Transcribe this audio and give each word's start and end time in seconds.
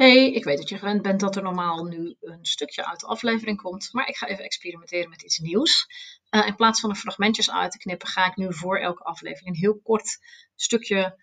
Hey, 0.00 0.32
ik 0.32 0.44
weet 0.44 0.56
dat 0.56 0.68
je 0.68 0.78
gewend 0.78 1.02
bent 1.02 1.20
dat 1.20 1.36
er 1.36 1.42
normaal 1.42 1.84
nu 1.84 2.16
een 2.20 2.44
stukje 2.44 2.86
uit 2.86 3.00
de 3.00 3.06
aflevering 3.06 3.62
komt, 3.62 3.88
maar 3.92 4.08
ik 4.08 4.16
ga 4.16 4.26
even 4.26 4.44
experimenteren 4.44 5.10
met 5.10 5.22
iets 5.22 5.38
nieuws. 5.38 5.86
Uh, 6.30 6.46
in 6.46 6.54
plaats 6.54 6.80
van 6.80 6.90
er 6.90 6.96
fragmentjes 6.96 7.50
uit 7.50 7.72
te 7.72 7.78
knippen, 7.78 8.08
ga 8.08 8.26
ik 8.26 8.36
nu 8.36 8.54
voor 8.54 8.78
elke 8.78 9.02
aflevering 9.02 9.48
een 9.48 9.60
heel 9.60 9.80
kort 9.82 10.18
stukje 10.54 11.18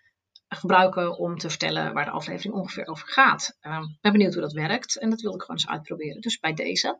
gebruiken 0.47 1.17
om 1.17 1.37
te 1.37 1.49
vertellen 1.49 1.93
waar 1.93 2.05
de 2.05 2.11
aflevering 2.11 2.53
ongeveer 2.53 2.87
over 2.87 3.07
gaat. 3.07 3.57
Uh, 3.61 3.79
ik 3.81 4.01
ben 4.01 4.11
benieuwd 4.11 4.33
hoe 4.33 4.41
dat 4.41 4.53
werkt 4.53 4.97
en 4.97 5.09
dat 5.09 5.21
wilde 5.21 5.37
ik 5.37 5.43
gewoon 5.43 5.59
eens 5.59 5.69
uitproberen. 5.69 6.21
Dus 6.21 6.39
bij 6.39 6.53
deze 6.53 6.99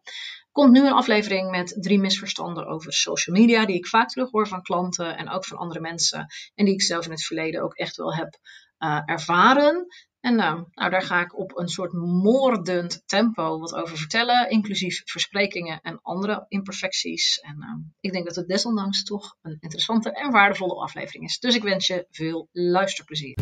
komt 0.51 0.71
nu 0.71 0.85
een 0.85 0.93
aflevering 0.93 1.49
met 1.49 1.77
drie 1.79 1.99
misverstanden 1.99 2.67
over 2.67 2.93
social 2.93 3.35
media, 3.35 3.65
die 3.65 3.75
ik 3.75 3.87
vaak 3.87 4.09
terug 4.09 4.31
hoor 4.31 4.47
van 4.47 4.61
klanten 4.61 5.17
en 5.17 5.29
ook 5.29 5.45
van 5.45 5.57
andere 5.57 5.79
mensen 5.79 6.27
en 6.55 6.65
die 6.65 6.73
ik 6.73 6.81
zelf 6.81 7.05
in 7.05 7.11
het 7.11 7.25
verleden 7.25 7.63
ook 7.63 7.75
echt 7.75 7.95
wel 7.95 8.15
heb 8.15 8.39
uh, 8.79 9.01
ervaren. 9.05 9.87
En 10.19 10.35
nou, 10.35 10.65
nou, 10.71 10.89
daar 10.89 11.01
ga 11.01 11.21
ik 11.21 11.37
op 11.37 11.57
een 11.57 11.67
soort 11.67 11.93
moordend 11.93 13.03
tempo 13.05 13.59
wat 13.59 13.73
over 13.73 13.97
vertellen, 13.97 14.49
inclusief 14.49 15.01
versprekingen 15.05 15.81
en 15.81 15.99
andere 16.01 16.45
imperfecties. 16.47 17.39
En 17.39 17.55
uh, 17.59 17.85
ik 17.99 18.11
denk 18.11 18.25
dat 18.25 18.35
het 18.35 18.47
desondanks 18.47 19.03
toch 19.03 19.37
een 19.41 19.57
interessante 19.59 20.11
en 20.11 20.31
waardevolle 20.31 20.81
aflevering 20.81 21.23
is. 21.23 21.39
Dus 21.39 21.55
ik 21.55 21.63
wens 21.63 21.87
je 21.87 22.05
veel 22.09 22.49
luisterplezier. 22.51 23.35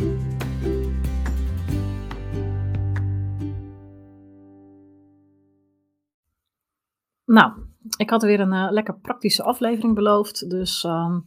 Nou, 7.24 7.52
ik 7.96 8.10
had 8.10 8.22
weer 8.22 8.40
een 8.40 8.52
uh, 8.52 8.66
lekker 8.70 8.98
praktische 8.98 9.42
aflevering 9.42 9.94
beloofd. 9.94 10.50
Dus 10.50 10.84
um, 10.84 11.24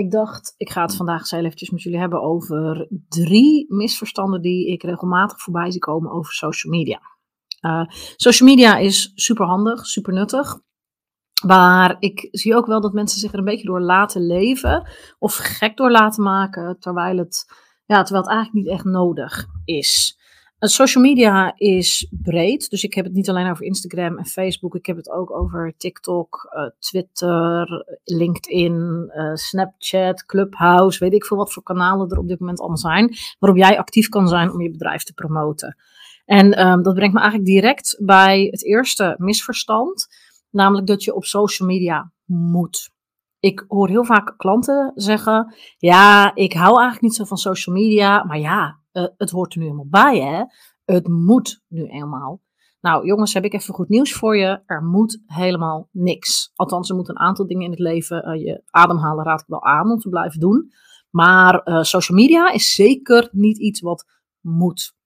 ik 0.00 0.10
dacht, 0.10 0.54
ik 0.56 0.70
ga 0.70 0.82
het 0.82 0.96
vandaag 0.96 1.32
eens 1.32 1.70
met 1.70 1.82
jullie 1.82 1.98
hebben 1.98 2.22
over 2.22 2.88
drie 3.08 3.66
misverstanden 3.68 4.40
die 4.40 4.66
ik 4.66 4.82
regelmatig 4.82 5.40
voorbij 5.40 5.70
zie 5.70 5.80
komen 5.80 6.12
over 6.12 6.32
social 6.32 6.72
media. 6.72 7.00
Uh, 7.60 7.84
social 8.16 8.48
media 8.48 8.76
is 8.76 9.12
super 9.14 9.46
handig, 9.46 9.86
super 9.86 10.12
nuttig. 10.12 10.60
Maar 11.46 11.96
ik 11.98 12.28
zie 12.30 12.56
ook 12.56 12.66
wel 12.66 12.80
dat 12.80 12.92
mensen 12.92 13.20
zich 13.20 13.32
er 13.32 13.38
een 13.38 13.44
beetje 13.44 13.66
door 13.66 13.80
laten 13.80 14.26
leven 14.26 14.88
of 15.18 15.36
gek 15.36 15.76
door 15.76 15.90
laten 15.90 16.22
maken, 16.22 16.76
terwijl 16.78 17.16
het, 17.16 17.46
ja, 17.86 18.02
terwijl 18.02 18.24
het 18.24 18.34
eigenlijk 18.34 18.64
niet 18.64 18.74
echt 18.74 18.84
nodig 18.84 19.46
is. 19.64 20.19
Social 20.68 21.04
media 21.04 21.52
is 21.56 22.06
breed, 22.10 22.70
dus 22.70 22.84
ik 22.84 22.94
heb 22.94 23.04
het 23.04 23.14
niet 23.14 23.28
alleen 23.28 23.50
over 23.50 23.64
Instagram 23.64 24.18
en 24.18 24.26
Facebook, 24.26 24.74
ik 24.74 24.86
heb 24.86 24.96
het 24.96 25.10
ook 25.10 25.30
over 25.30 25.74
TikTok, 25.76 26.50
uh, 26.56 26.68
Twitter, 26.78 27.84
LinkedIn, 28.04 29.10
uh, 29.14 29.34
Snapchat, 29.34 30.26
Clubhouse, 30.26 30.98
weet 30.98 31.12
ik 31.12 31.24
veel 31.24 31.36
wat 31.36 31.52
voor 31.52 31.62
kanalen 31.62 32.10
er 32.10 32.18
op 32.18 32.28
dit 32.28 32.40
moment 32.40 32.58
allemaal 32.58 32.76
zijn, 32.76 33.14
waarop 33.38 33.58
jij 33.58 33.78
actief 33.78 34.08
kan 34.08 34.28
zijn 34.28 34.52
om 34.52 34.60
je 34.60 34.70
bedrijf 34.70 35.02
te 35.02 35.12
promoten. 35.12 35.76
En 36.24 36.66
um, 36.66 36.82
dat 36.82 36.94
brengt 36.94 37.14
me 37.14 37.20
eigenlijk 37.20 37.50
direct 37.50 37.96
bij 38.00 38.48
het 38.50 38.64
eerste 38.64 39.14
misverstand, 39.18 40.06
namelijk 40.50 40.86
dat 40.86 41.04
je 41.04 41.14
op 41.14 41.24
social 41.24 41.68
media 41.68 42.12
moet. 42.24 42.90
Ik 43.38 43.64
hoor 43.68 43.88
heel 43.88 44.04
vaak 44.04 44.34
klanten 44.36 44.92
zeggen: 44.94 45.54
Ja, 45.78 46.34
ik 46.34 46.52
hou 46.52 46.72
eigenlijk 46.72 47.02
niet 47.02 47.14
zo 47.14 47.24
van 47.24 47.36
social 47.36 47.76
media, 47.76 48.24
maar 48.24 48.38
ja, 48.38 48.79
uh, 48.92 49.06
het 49.16 49.30
hoort 49.30 49.52
er 49.52 49.58
nu 49.58 49.64
helemaal 49.64 49.88
bij, 49.88 50.20
hè? 50.20 50.44
Het 50.94 51.08
moet 51.08 51.62
nu 51.68 51.86
eenmaal. 51.86 52.40
Nou, 52.80 53.06
jongens, 53.06 53.34
heb 53.34 53.44
ik 53.44 53.52
even 53.52 53.74
goed 53.74 53.88
nieuws 53.88 54.12
voor 54.12 54.36
je. 54.36 54.62
Er 54.66 54.82
moet 54.82 55.22
helemaal 55.26 55.88
niks. 55.92 56.50
Althans, 56.54 56.88
er 56.88 56.96
moeten 56.96 57.14
een 57.14 57.26
aantal 57.26 57.46
dingen 57.46 57.64
in 57.64 57.70
het 57.70 57.78
leven. 57.78 58.28
Uh, 58.28 58.44
je 58.44 58.62
ademhalen 58.70 59.24
raad 59.24 59.40
ik 59.40 59.46
wel 59.46 59.64
aan 59.64 59.90
om 59.90 59.98
te 59.98 60.08
blijven 60.08 60.40
doen. 60.40 60.70
Maar 61.10 61.68
uh, 61.68 61.82
social 61.82 62.18
media 62.18 62.50
is 62.50 62.74
zeker 62.74 63.28
niet 63.32 63.58
iets 63.58 63.80
wat 63.80 64.04
moet. 64.40 64.98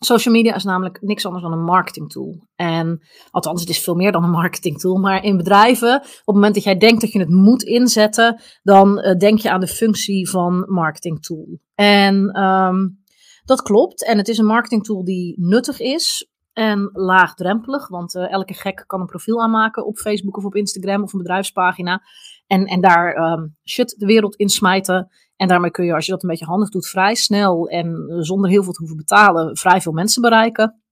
Social 0.00 0.34
media 0.34 0.54
is 0.54 0.64
namelijk 0.64 1.00
niks 1.00 1.26
anders 1.26 1.44
dan 1.44 1.52
een 1.52 1.64
marketing 1.64 2.10
tool. 2.10 2.46
En 2.54 3.02
althans, 3.30 3.60
het 3.60 3.70
is 3.70 3.82
veel 3.82 3.94
meer 3.94 4.12
dan 4.12 4.24
een 4.24 4.30
marketing 4.30 4.78
tool. 4.78 4.96
Maar 4.96 5.24
in 5.24 5.36
bedrijven, 5.36 5.94
op 5.96 6.02
het 6.02 6.34
moment 6.34 6.54
dat 6.54 6.64
jij 6.64 6.76
denkt 6.76 7.00
dat 7.00 7.12
je 7.12 7.18
het 7.18 7.28
moet 7.28 7.62
inzetten, 7.62 8.40
dan 8.62 9.16
denk 9.18 9.38
je 9.38 9.50
aan 9.50 9.60
de 9.60 9.66
functie 9.66 10.30
van 10.30 10.64
marketing 10.68 11.22
tool. 11.22 11.60
En 11.74 12.42
um, 12.42 13.01
dat 13.44 13.62
klopt. 13.62 14.04
En 14.04 14.18
het 14.18 14.28
is 14.28 14.38
een 14.38 14.46
marketingtool 14.46 15.04
die 15.04 15.34
nuttig 15.40 15.80
is 15.80 16.30
en 16.52 16.90
laagdrempelig. 16.92 17.88
Want 17.88 18.14
uh, 18.14 18.30
elke 18.32 18.54
gek 18.54 18.84
kan 18.86 19.00
een 19.00 19.06
profiel 19.06 19.42
aanmaken 19.42 19.86
op 19.86 19.96
Facebook 19.96 20.36
of 20.36 20.44
op 20.44 20.54
Instagram 20.54 21.02
of 21.02 21.12
een 21.12 21.18
bedrijfspagina. 21.18 22.02
En, 22.46 22.64
en 22.64 22.80
daar 22.80 23.32
um, 23.32 23.56
shit 23.64 23.94
de 23.98 24.06
wereld 24.06 24.36
in 24.36 24.48
smijten. 24.48 25.10
En 25.36 25.48
daarmee 25.48 25.70
kun 25.70 25.84
je, 25.84 25.94
als 25.94 26.06
je 26.06 26.12
dat 26.12 26.22
een 26.22 26.28
beetje 26.28 26.44
handig 26.44 26.68
doet, 26.68 26.88
vrij 26.88 27.14
snel 27.14 27.68
en 27.68 28.06
zonder 28.20 28.50
heel 28.50 28.62
veel 28.62 28.72
te 28.72 28.78
hoeven 28.78 28.96
betalen, 28.96 29.56
vrij 29.56 29.80
veel 29.80 29.92
mensen 29.92 30.22
bereiken. 30.22 30.82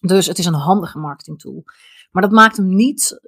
Dus 0.00 0.26
het 0.26 0.38
is 0.38 0.46
een 0.46 0.54
handige 0.54 0.98
marketingtool. 0.98 1.64
Maar 2.10 2.22
dat 2.22 2.30
maakt 2.30 2.56
hem 2.56 2.74
niet 2.74 3.20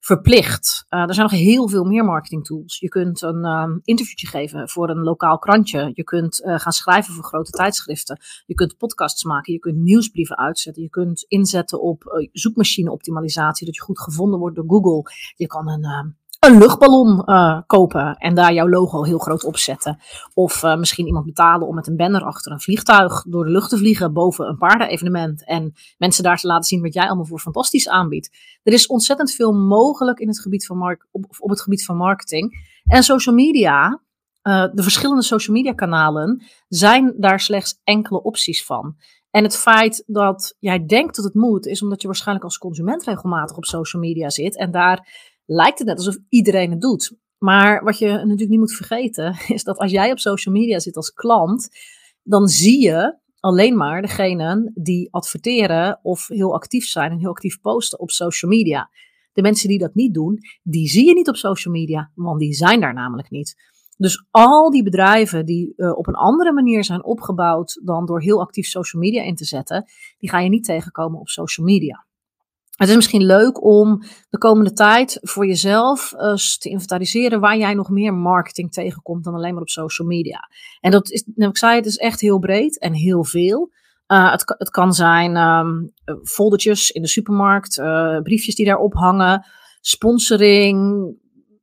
verplicht. 0.00 0.86
Uh, 0.90 1.00
er 1.00 1.14
zijn 1.14 1.28
nog 1.30 1.40
heel 1.40 1.68
veel 1.68 1.84
meer 1.84 2.04
marketing 2.04 2.44
tools. 2.44 2.78
Je 2.78 2.88
kunt 2.88 3.22
een 3.22 3.44
um, 3.44 3.80
interviewtje 3.84 4.26
geven 4.26 4.68
voor 4.68 4.90
een 4.90 5.02
lokaal 5.02 5.38
krantje. 5.38 5.90
Je 5.94 6.04
kunt 6.04 6.40
uh, 6.40 6.58
gaan 6.58 6.72
schrijven 6.72 7.14
voor 7.14 7.24
grote 7.24 7.50
tijdschriften. 7.50 8.20
Je 8.46 8.54
kunt 8.54 8.76
podcasts 8.76 9.24
maken. 9.24 9.52
Je 9.52 9.58
kunt 9.58 9.76
nieuwsbrieven 9.76 10.38
uitzetten. 10.38 10.82
Je 10.82 10.88
kunt 10.88 11.24
inzetten 11.28 11.80
op 11.80 12.04
uh, 12.04 12.28
zoekmachine 12.32 12.90
optimalisatie. 12.90 13.66
Dat 13.66 13.74
je 13.74 13.82
goed 13.82 14.00
gevonden 14.00 14.38
wordt 14.38 14.56
door 14.56 14.68
Google. 14.68 15.12
Je 15.36 15.46
kan 15.46 15.68
een 15.68 15.84
ehm, 15.84 16.08
een 16.40 16.58
luchtballon 16.58 17.22
uh, 17.26 17.60
kopen 17.66 18.16
en 18.16 18.34
daar 18.34 18.52
jouw 18.52 18.68
logo 18.68 19.04
heel 19.04 19.18
groot 19.18 19.44
op 19.44 19.56
zetten. 19.56 19.98
Of 20.34 20.62
uh, 20.62 20.76
misschien 20.76 21.06
iemand 21.06 21.24
betalen 21.24 21.66
om 21.66 21.74
met 21.74 21.86
een 21.86 21.96
banner 21.96 22.22
achter 22.22 22.52
een 22.52 22.60
vliegtuig 22.60 23.24
door 23.28 23.44
de 23.44 23.50
lucht 23.50 23.70
te 23.70 23.76
vliegen 23.76 24.12
boven 24.12 24.48
een 24.48 24.58
paardenevenement. 24.58 25.44
En 25.44 25.72
mensen 25.98 26.24
daar 26.24 26.38
te 26.38 26.46
laten 26.46 26.64
zien 26.64 26.82
wat 26.82 26.94
jij 26.94 27.06
allemaal 27.06 27.24
voor 27.24 27.40
fantastisch 27.40 27.88
aanbiedt. 27.88 28.30
Er 28.62 28.72
is 28.72 28.86
ontzettend 28.86 29.32
veel 29.32 29.52
mogelijk 29.52 30.18
in 30.18 30.28
het 30.28 30.40
gebied 30.40 30.66
van 30.66 30.76
mark 30.76 31.06
op, 31.10 31.24
op 31.38 31.50
het 31.50 31.60
gebied 31.60 31.84
van 31.84 31.96
marketing. 31.96 32.68
En 32.84 33.02
social 33.02 33.34
media, 33.34 34.00
uh, 34.42 34.66
de 34.72 34.82
verschillende 34.82 35.22
social 35.22 35.56
media 35.56 35.72
kanalen, 35.72 36.42
zijn 36.68 37.14
daar 37.16 37.40
slechts 37.40 37.80
enkele 37.84 38.22
opties 38.22 38.64
van. 38.64 38.96
En 39.30 39.42
het 39.42 39.56
feit 39.56 40.04
dat 40.06 40.56
jij 40.58 40.86
denkt 40.86 41.16
dat 41.16 41.24
het 41.24 41.34
moet, 41.34 41.66
is 41.66 41.82
omdat 41.82 42.00
je 42.00 42.06
waarschijnlijk 42.06 42.46
als 42.46 42.58
consument 42.58 43.04
regelmatig 43.04 43.56
op 43.56 43.64
social 43.64 44.02
media 44.02 44.30
zit 44.30 44.56
en 44.56 44.70
daar 44.70 45.29
lijkt 45.52 45.78
het 45.78 45.88
net 45.88 45.96
alsof 45.96 46.16
iedereen 46.28 46.70
het 46.70 46.80
doet. 46.80 47.16
Maar 47.38 47.84
wat 47.84 47.98
je 47.98 48.08
natuurlijk 48.08 48.48
niet 48.48 48.58
moet 48.58 48.74
vergeten, 48.74 49.36
is 49.56 49.64
dat 49.64 49.78
als 49.78 49.90
jij 49.90 50.10
op 50.10 50.18
social 50.18 50.54
media 50.54 50.78
zit 50.78 50.96
als 50.96 51.12
klant, 51.12 51.68
dan 52.22 52.48
zie 52.48 52.82
je 52.82 53.18
alleen 53.40 53.76
maar 53.76 54.02
degenen 54.02 54.72
die 54.74 55.12
adverteren 55.12 55.98
of 56.02 56.28
heel 56.28 56.54
actief 56.54 56.84
zijn 56.84 57.10
en 57.10 57.18
heel 57.18 57.30
actief 57.30 57.60
posten 57.60 57.98
op 58.00 58.10
social 58.10 58.50
media. 58.50 58.90
De 59.32 59.42
mensen 59.42 59.68
die 59.68 59.78
dat 59.78 59.94
niet 59.94 60.14
doen, 60.14 60.38
die 60.62 60.88
zie 60.88 61.06
je 61.06 61.14
niet 61.14 61.28
op 61.28 61.36
social 61.36 61.74
media, 61.74 62.10
want 62.14 62.40
die 62.40 62.52
zijn 62.52 62.80
daar 62.80 62.94
namelijk 62.94 63.30
niet. 63.30 63.54
Dus 63.96 64.26
al 64.30 64.70
die 64.70 64.82
bedrijven 64.82 65.46
die 65.46 65.72
uh, 65.76 65.96
op 65.96 66.06
een 66.06 66.14
andere 66.14 66.52
manier 66.52 66.84
zijn 66.84 67.04
opgebouwd 67.04 67.80
dan 67.84 68.06
door 68.06 68.22
heel 68.22 68.40
actief 68.40 68.66
social 68.66 69.02
media 69.02 69.22
in 69.22 69.34
te 69.34 69.44
zetten, 69.44 69.84
die 70.18 70.30
ga 70.30 70.40
je 70.40 70.48
niet 70.48 70.64
tegenkomen 70.64 71.20
op 71.20 71.28
social 71.28 71.66
media. 71.66 72.06
Het 72.80 72.88
is 72.88 72.94
misschien 72.94 73.24
leuk 73.24 73.64
om 73.64 74.02
de 74.30 74.38
komende 74.38 74.72
tijd 74.72 75.18
voor 75.22 75.46
jezelf 75.46 76.12
uh, 76.12 76.34
te 76.34 76.68
inventariseren 76.68 77.40
waar 77.40 77.56
jij 77.56 77.74
nog 77.74 77.90
meer 77.90 78.14
marketing 78.14 78.72
tegenkomt 78.72 79.24
dan 79.24 79.34
alleen 79.34 79.52
maar 79.52 79.62
op 79.62 79.68
social 79.68 80.08
media. 80.08 80.48
En 80.80 80.90
dat 80.90 81.10
is, 81.10 81.24
net 81.34 81.48
ik 81.48 81.58
zei, 81.58 81.76
het 81.76 81.86
is 81.86 81.96
echt 81.96 82.20
heel 82.20 82.38
breed 82.38 82.78
en 82.78 82.92
heel 82.92 83.24
veel. 83.24 83.70
Uh, 84.06 84.30
het, 84.30 84.54
het, 84.58 84.70
kan 84.70 84.92
zijn 84.92 85.36
um, 85.36 85.92
foldertjes 86.24 86.90
in 86.90 87.02
de 87.02 87.08
supermarkt, 87.08 87.78
uh, 87.78 88.20
briefjes 88.20 88.54
die 88.54 88.66
daarop 88.66 88.94
hangen, 88.94 89.46
sponsoring, 89.80 91.08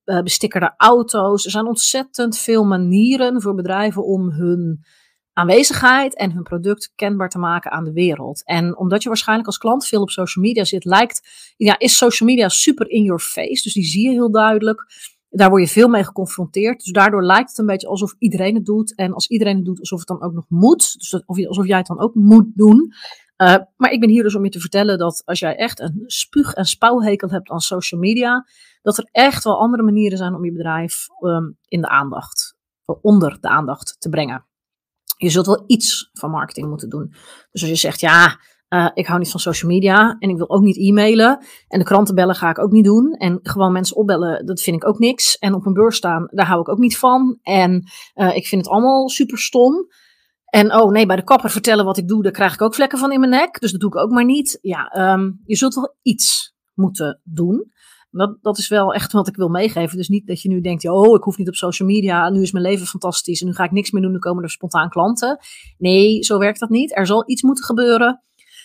bestikkerde 0.03 0.73
auto's. 0.77 1.45
Er 1.45 1.51
zijn 1.51 1.67
ontzettend 1.67 2.37
veel 2.37 2.63
manieren 2.63 3.41
voor 3.41 3.55
bedrijven 3.55 4.05
om 4.05 4.31
hun 4.31 4.85
aanwezigheid 5.37 6.15
en 6.15 6.31
hun 6.31 6.43
product 6.43 6.91
kenbaar 6.95 7.29
te 7.29 7.37
maken 7.37 7.71
aan 7.71 7.83
de 7.83 7.91
wereld. 7.91 8.43
En 8.45 8.77
omdat 8.77 9.03
je 9.03 9.07
waarschijnlijk 9.07 9.47
als 9.47 9.57
klant 9.57 9.87
veel 9.87 10.01
op 10.01 10.09
social 10.09 10.45
media 10.45 10.63
zit, 10.63 10.85
lijkt, 10.85 11.27
ja, 11.57 11.79
is 11.79 11.97
social 11.97 12.29
media 12.29 12.49
super 12.49 12.89
in 12.89 13.03
your 13.03 13.19
face. 13.19 13.63
Dus 13.63 13.73
die 13.73 13.83
zie 13.83 14.03
je 14.03 14.09
heel 14.09 14.31
duidelijk. 14.31 14.85
Daar 15.29 15.49
word 15.49 15.61
je 15.61 15.67
veel 15.67 15.87
mee 15.87 16.03
geconfronteerd. 16.03 16.83
Dus 16.83 16.91
daardoor 16.91 17.23
lijkt 17.23 17.49
het 17.49 17.57
een 17.57 17.65
beetje 17.65 17.87
alsof 17.87 18.15
iedereen 18.19 18.55
het 18.55 18.65
doet. 18.65 18.95
En 18.95 19.13
als 19.13 19.27
iedereen 19.27 19.55
het 19.55 19.65
doet, 19.65 19.79
alsof 19.79 19.99
het 19.99 20.07
dan 20.07 20.21
ook 20.21 20.33
nog 20.33 20.45
moet. 20.49 20.93
Dus 20.97 21.25
alsof 21.47 21.65
jij 21.65 21.77
het 21.77 21.87
dan 21.87 21.99
ook 21.99 22.15
moet 22.15 22.47
doen. 22.55 22.93
Uh, 23.37 23.55
maar 23.75 23.91
ik 23.91 23.99
ben 23.99 24.09
hier 24.09 24.23
dus 24.23 24.35
om 24.35 24.43
je 24.43 24.49
te 24.49 24.59
vertellen 24.59 24.97
dat 24.97 25.21
als 25.25 25.39
jij 25.39 25.55
echt 25.55 25.79
een 25.79 26.03
spuug- 26.05 26.53
en 26.53 26.65
spouwhekel 26.65 27.29
hebt 27.29 27.49
aan 27.49 27.59
social 27.59 27.99
media, 27.99 28.47
dat 28.81 28.97
er 28.97 29.09
echt 29.11 29.43
wel 29.43 29.59
andere 29.59 29.83
manieren 29.83 30.17
zijn 30.17 30.35
om 30.35 30.45
je 30.45 30.51
bedrijf 30.51 31.07
um, 31.21 31.57
in 31.67 31.81
de 31.81 31.87
aandacht, 31.87 32.55
onder 33.01 33.37
de 33.41 33.47
aandacht 33.47 33.95
te 33.99 34.09
brengen 34.09 34.45
je 35.17 35.29
zult 35.29 35.45
wel 35.45 35.63
iets 35.67 36.09
van 36.13 36.31
marketing 36.31 36.69
moeten 36.69 36.89
doen. 36.89 37.07
Dus 37.51 37.61
als 37.61 37.69
je 37.69 37.75
zegt, 37.75 37.99
ja, 37.99 38.39
uh, 38.69 38.89
ik 38.93 39.07
hou 39.07 39.19
niet 39.19 39.31
van 39.31 39.39
social 39.39 39.71
media 39.71 40.15
en 40.19 40.29
ik 40.29 40.37
wil 40.37 40.49
ook 40.49 40.61
niet 40.61 40.77
e-mailen. 40.77 41.45
En 41.67 41.79
de 41.79 41.85
kranten 41.85 42.15
bellen 42.15 42.35
ga 42.35 42.49
ik 42.49 42.59
ook 42.59 42.71
niet 42.71 42.85
doen. 42.85 43.13
En 43.13 43.39
gewoon 43.43 43.71
mensen 43.71 43.95
opbellen, 43.95 44.45
dat 44.45 44.61
vind 44.61 44.75
ik 44.75 44.87
ook 44.87 44.99
niks. 44.99 45.37
En 45.37 45.53
op 45.53 45.65
een 45.65 45.73
beurs 45.73 45.95
staan, 45.95 46.27
daar 46.31 46.45
hou 46.45 46.59
ik 46.59 46.69
ook 46.69 46.77
niet 46.77 46.97
van. 46.97 47.39
En 47.41 47.89
uh, 48.15 48.35
ik 48.35 48.47
vind 48.47 48.61
het 48.61 48.73
allemaal 48.73 49.09
super 49.09 49.37
stom. 49.37 49.87
En 50.45 50.73
oh 50.73 50.91
nee, 50.91 51.05
bij 51.05 51.15
de 51.15 51.23
kapper 51.23 51.49
vertellen 51.49 51.85
wat 51.85 51.97
ik 51.97 52.07
doe, 52.07 52.23
daar 52.23 52.31
krijg 52.31 52.53
ik 52.53 52.61
ook 52.61 52.75
vlekken 52.75 52.97
van 52.97 53.11
in 53.11 53.19
mijn 53.19 53.31
nek. 53.31 53.59
Dus 53.59 53.71
dat 53.71 53.79
doe 53.79 53.89
ik 53.89 53.95
ook 53.95 54.11
maar 54.11 54.25
niet. 54.25 54.57
Ja, 54.61 54.87
ehm, 54.87 55.31
je 55.45 55.55
zult 55.55 55.75
wel 55.75 55.95
iets 56.01 56.55
moeten 56.73 57.21
doen. 57.23 57.71
Dat, 58.11 58.37
dat 58.41 58.57
is 58.57 58.67
wel 58.67 58.93
echt 58.93 59.11
wat 59.11 59.27
ik 59.27 59.35
wil 59.35 59.49
meegeven. 59.49 59.97
Dus 59.97 60.07
niet 60.07 60.27
dat 60.27 60.41
je 60.41 60.49
nu 60.49 60.61
denkt, 60.61 60.89
oh, 60.89 61.15
ik 61.15 61.23
hoef 61.23 61.37
niet 61.37 61.47
op 61.47 61.55
social 61.55 61.87
media, 61.87 62.29
nu 62.29 62.41
is 62.41 62.51
mijn 62.51 62.65
leven 62.65 62.87
fantastisch 62.87 63.41
en 63.41 63.47
nu 63.47 63.53
ga 63.53 63.63
ik 63.63 63.71
niks 63.71 63.91
meer 63.91 64.01
doen, 64.01 64.11
nu 64.11 64.19
komen 64.19 64.43
er 64.43 64.49
spontaan 64.49 64.89
klanten. 64.89 65.39
Nee, 65.77 66.23
zo 66.23 66.37
werkt 66.37 66.59
dat 66.59 66.69
niet. 66.69 66.95
Er 66.95 67.07
zal 67.07 67.29
iets 67.29 67.41
moeten 67.41 67.63
gebeuren, 67.63 68.21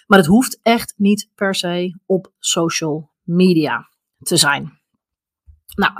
maar 0.07 0.19
het 0.19 0.29
hoeft 0.29 0.59
echt 0.63 0.95
niet 0.97 1.31
per 1.35 1.55
se 1.55 1.99
op 2.07 2.33
social 2.39 3.11
media 3.23 3.89
te 4.19 4.37
zijn. 4.37 4.81
Nou, 5.75 5.93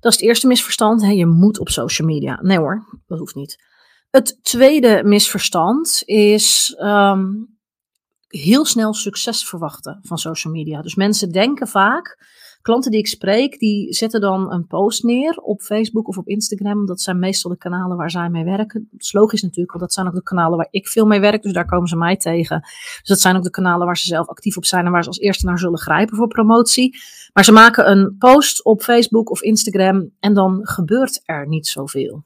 dat 0.00 0.12
is 0.12 0.18
het 0.18 0.28
eerste 0.28 0.46
misverstand. 0.46 1.02
Hè? 1.02 1.10
Je 1.10 1.26
moet 1.26 1.58
op 1.58 1.68
social 1.68 2.08
media. 2.08 2.38
Nee 2.42 2.58
hoor, 2.58 3.00
dat 3.06 3.18
hoeft 3.18 3.34
niet. 3.34 3.62
Het 4.10 4.38
tweede 4.42 5.02
misverstand 5.04 6.02
is 6.04 6.74
ehm, 6.78 7.24
heel 8.28 8.64
snel 8.64 8.94
succes 8.94 9.48
verwachten 9.48 10.00
van 10.02 10.18
social 10.18 10.52
media. 10.52 10.82
Dus 10.82 10.94
mensen 10.94 11.32
denken 11.32 11.68
vaak, 11.68 12.18
klanten 12.64 12.90
die 12.90 13.00
ik 13.00 13.06
spreek, 13.06 13.58
die 13.58 13.92
zetten 13.92 14.20
dan 14.20 14.52
een 14.52 14.66
post 14.66 15.02
neer 15.02 15.36
op 15.36 15.60
Facebook 15.60 16.08
of 16.08 16.18
op 16.18 16.28
Instagram. 16.28 16.86
Dat 16.86 17.00
zijn 17.00 17.18
meestal 17.18 17.50
de 17.50 17.56
kanalen 17.56 17.96
waar 17.96 18.10
zij 18.10 18.28
mee 18.28 18.44
werken. 18.44 18.88
Dat 18.90 19.00
is 19.00 19.12
logisch 19.12 19.42
natuurlijk, 19.42 19.70
want 19.70 19.82
dat 19.82 19.92
zijn 19.92 20.06
ook 20.06 20.14
de 20.14 20.22
kanalen 20.22 20.56
waar 20.56 20.68
ik 20.70 20.88
veel 20.88 21.06
mee 21.06 21.20
werk. 21.20 21.42
Dus 21.42 21.52
daar 21.52 21.66
komen 21.66 21.88
ze 21.88 21.96
mij 21.96 22.16
tegen. 22.16 22.60
Dus 22.60 23.02
dat 23.04 23.20
zijn 23.20 23.36
ook 23.36 23.42
de 23.42 23.50
kanalen 23.50 23.86
waar 23.86 23.96
ze 23.96 24.06
zelf 24.06 24.28
actief 24.28 24.56
op 24.56 24.64
zijn 24.64 24.86
en 24.86 24.92
waar 24.92 25.02
ze 25.02 25.08
als 25.08 25.18
eerste 25.18 25.46
naar 25.46 25.58
zullen 25.58 25.78
grijpen 25.78 26.16
voor 26.16 26.28
promotie. 26.28 26.98
Maar 27.32 27.44
ze 27.44 27.52
maken 27.52 27.90
een 27.90 28.16
post 28.18 28.64
op 28.64 28.82
Facebook 28.82 29.30
of 29.30 29.42
Instagram 29.42 30.10
en 30.20 30.34
dan 30.34 30.60
gebeurt 30.62 31.20
er 31.24 31.48
niet 31.48 31.66
zoveel. 31.66 32.24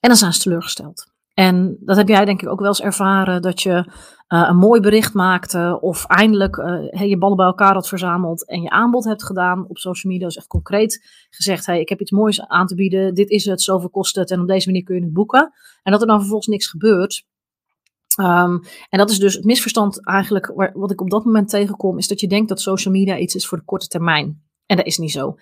En 0.00 0.08
dan 0.08 0.16
zijn 0.16 0.32
ze 0.32 0.40
teleurgesteld. 0.40 1.06
En 1.34 1.76
dat 1.80 1.96
heb 1.96 2.08
jij 2.08 2.24
denk 2.24 2.42
ik 2.42 2.48
ook 2.48 2.60
wel 2.60 2.68
eens 2.68 2.80
ervaren, 2.80 3.42
dat 3.42 3.62
je 3.62 3.92
uh, 4.34 4.46
een 4.48 4.56
mooi 4.56 4.80
bericht 4.80 5.14
maakte 5.14 5.78
of 5.80 6.04
eindelijk 6.06 6.56
uh, 6.56 7.08
je 7.08 7.18
ballen 7.18 7.36
bij 7.36 7.46
elkaar 7.46 7.74
had 7.74 7.88
verzameld 7.88 8.46
en 8.46 8.62
je 8.62 8.70
aanbod 8.70 9.04
hebt 9.04 9.24
gedaan 9.24 9.64
op 9.68 9.78
social 9.78 10.12
media. 10.12 10.26
Dus 10.26 10.36
echt 10.36 10.46
concreet 10.46 11.26
gezegd, 11.30 11.66
hey, 11.66 11.80
ik 11.80 11.88
heb 11.88 12.00
iets 12.00 12.10
moois 12.10 12.46
aan 12.46 12.66
te 12.66 12.74
bieden, 12.74 13.14
dit 13.14 13.30
is 13.30 13.44
het, 13.44 13.62
zoveel 13.62 13.90
kost 13.90 14.14
het 14.14 14.30
en 14.30 14.40
op 14.40 14.48
deze 14.48 14.68
manier 14.68 14.84
kun 14.84 14.94
je 14.94 15.02
het 15.02 15.12
boeken. 15.12 15.52
En 15.82 15.92
dat 15.92 16.00
er 16.00 16.06
dan 16.06 16.18
vervolgens 16.18 16.48
niks 16.48 16.66
gebeurt. 16.66 17.24
Um, 18.20 18.60
en 18.88 18.98
dat 18.98 19.10
is 19.10 19.18
dus 19.18 19.34
het 19.34 19.44
misverstand 19.44 20.06
eigenlijk, 20.06 20.52
waar, 20.54 20.70
wat 20.74 20.90
ik 20.90 21.00
op 21.00 21.10
dat 21.10 21.24
moment 21.24 21.48
tegenkom, 21.48 21.98
is 21.98 22.08
dat 22.08 22.20
je 22.20 22.28
denkt 22.28 22.48
dat 22.48 22.60
social 22.60 22.94
media 22.94 23.16
iets 23.16 23.34
is 23.34 23.46
voor 23.46 23.58
de 23.58 23.64
korte 23.64 23.86
termijn. 23.86 24.42
En 24.66 24.76
dat 24.76 24.86
is 24.86 24.98
niet 24.98 25.12
zo. 25.12 25.36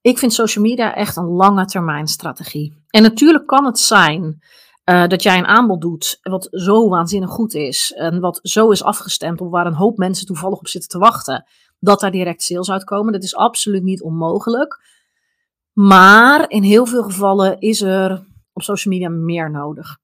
Ik 0.00 0.18
vind 0.18 0.32
social 0.32 0.64
media 0.64 0.94
echt 0.94 1.16
een 1.16 1.24
lange 1.24 1.64
termijn 1.64 2.06
strategie. 2.06 2.84
En 2.90 3.02
natuurlijk 3.02 3.46
kan 3.46 3.64
het 3.64 3.78
zijn 3.78 4.42
uh, 4.90 5.06
dat 5.06 5.22
jij 5.22 5.38
een 5.38 5.46
aanbod 5.46 5.80
doet 5.80 6.18
wat 6.22 6.48
zo 6.50 6.88
waanzinnig 6.88 7.30
goed 7.30 7.54
is 7.54 7.92
en 7.92 8.20
wat 8.20 8.38
zo 8.42 8.70
is 8.70 8.82
afgestemd 8.82 9.40
op 9.40 9.50
waar 9.50 9.66
een 9.66 9.74
hoop 9.74 9.96
mensen 9.96 10.26
toevallig 10.26 10.58
op 10.58 10.68
zitten 10.68 10.90
te 10.90 10.98
wachten, 10.98 11.46
dat 11.78 12.00
daar 12.00 12.10
direct 12.10 12.42
sales 12.42 12.70
uitkomen. 12.70 13.12
Dat 13.12 13.22
is 13.22 13.36
absoluut 13.36 13.82
niet 13.82 14.02
onmogelijk. 14.02 14.80
Maar 15.72 16.50
in 16.50 16.62
heel 16.62 16.86
veel 16.86 17.02
gevallen 17.02 17.58
is 17.60 17.82
er 17.82 18.24
op 18.52 18.62
social 18.62 18.94
media 18.94 19.08
meer 19.08 19.50
nodig. 19.50 19.98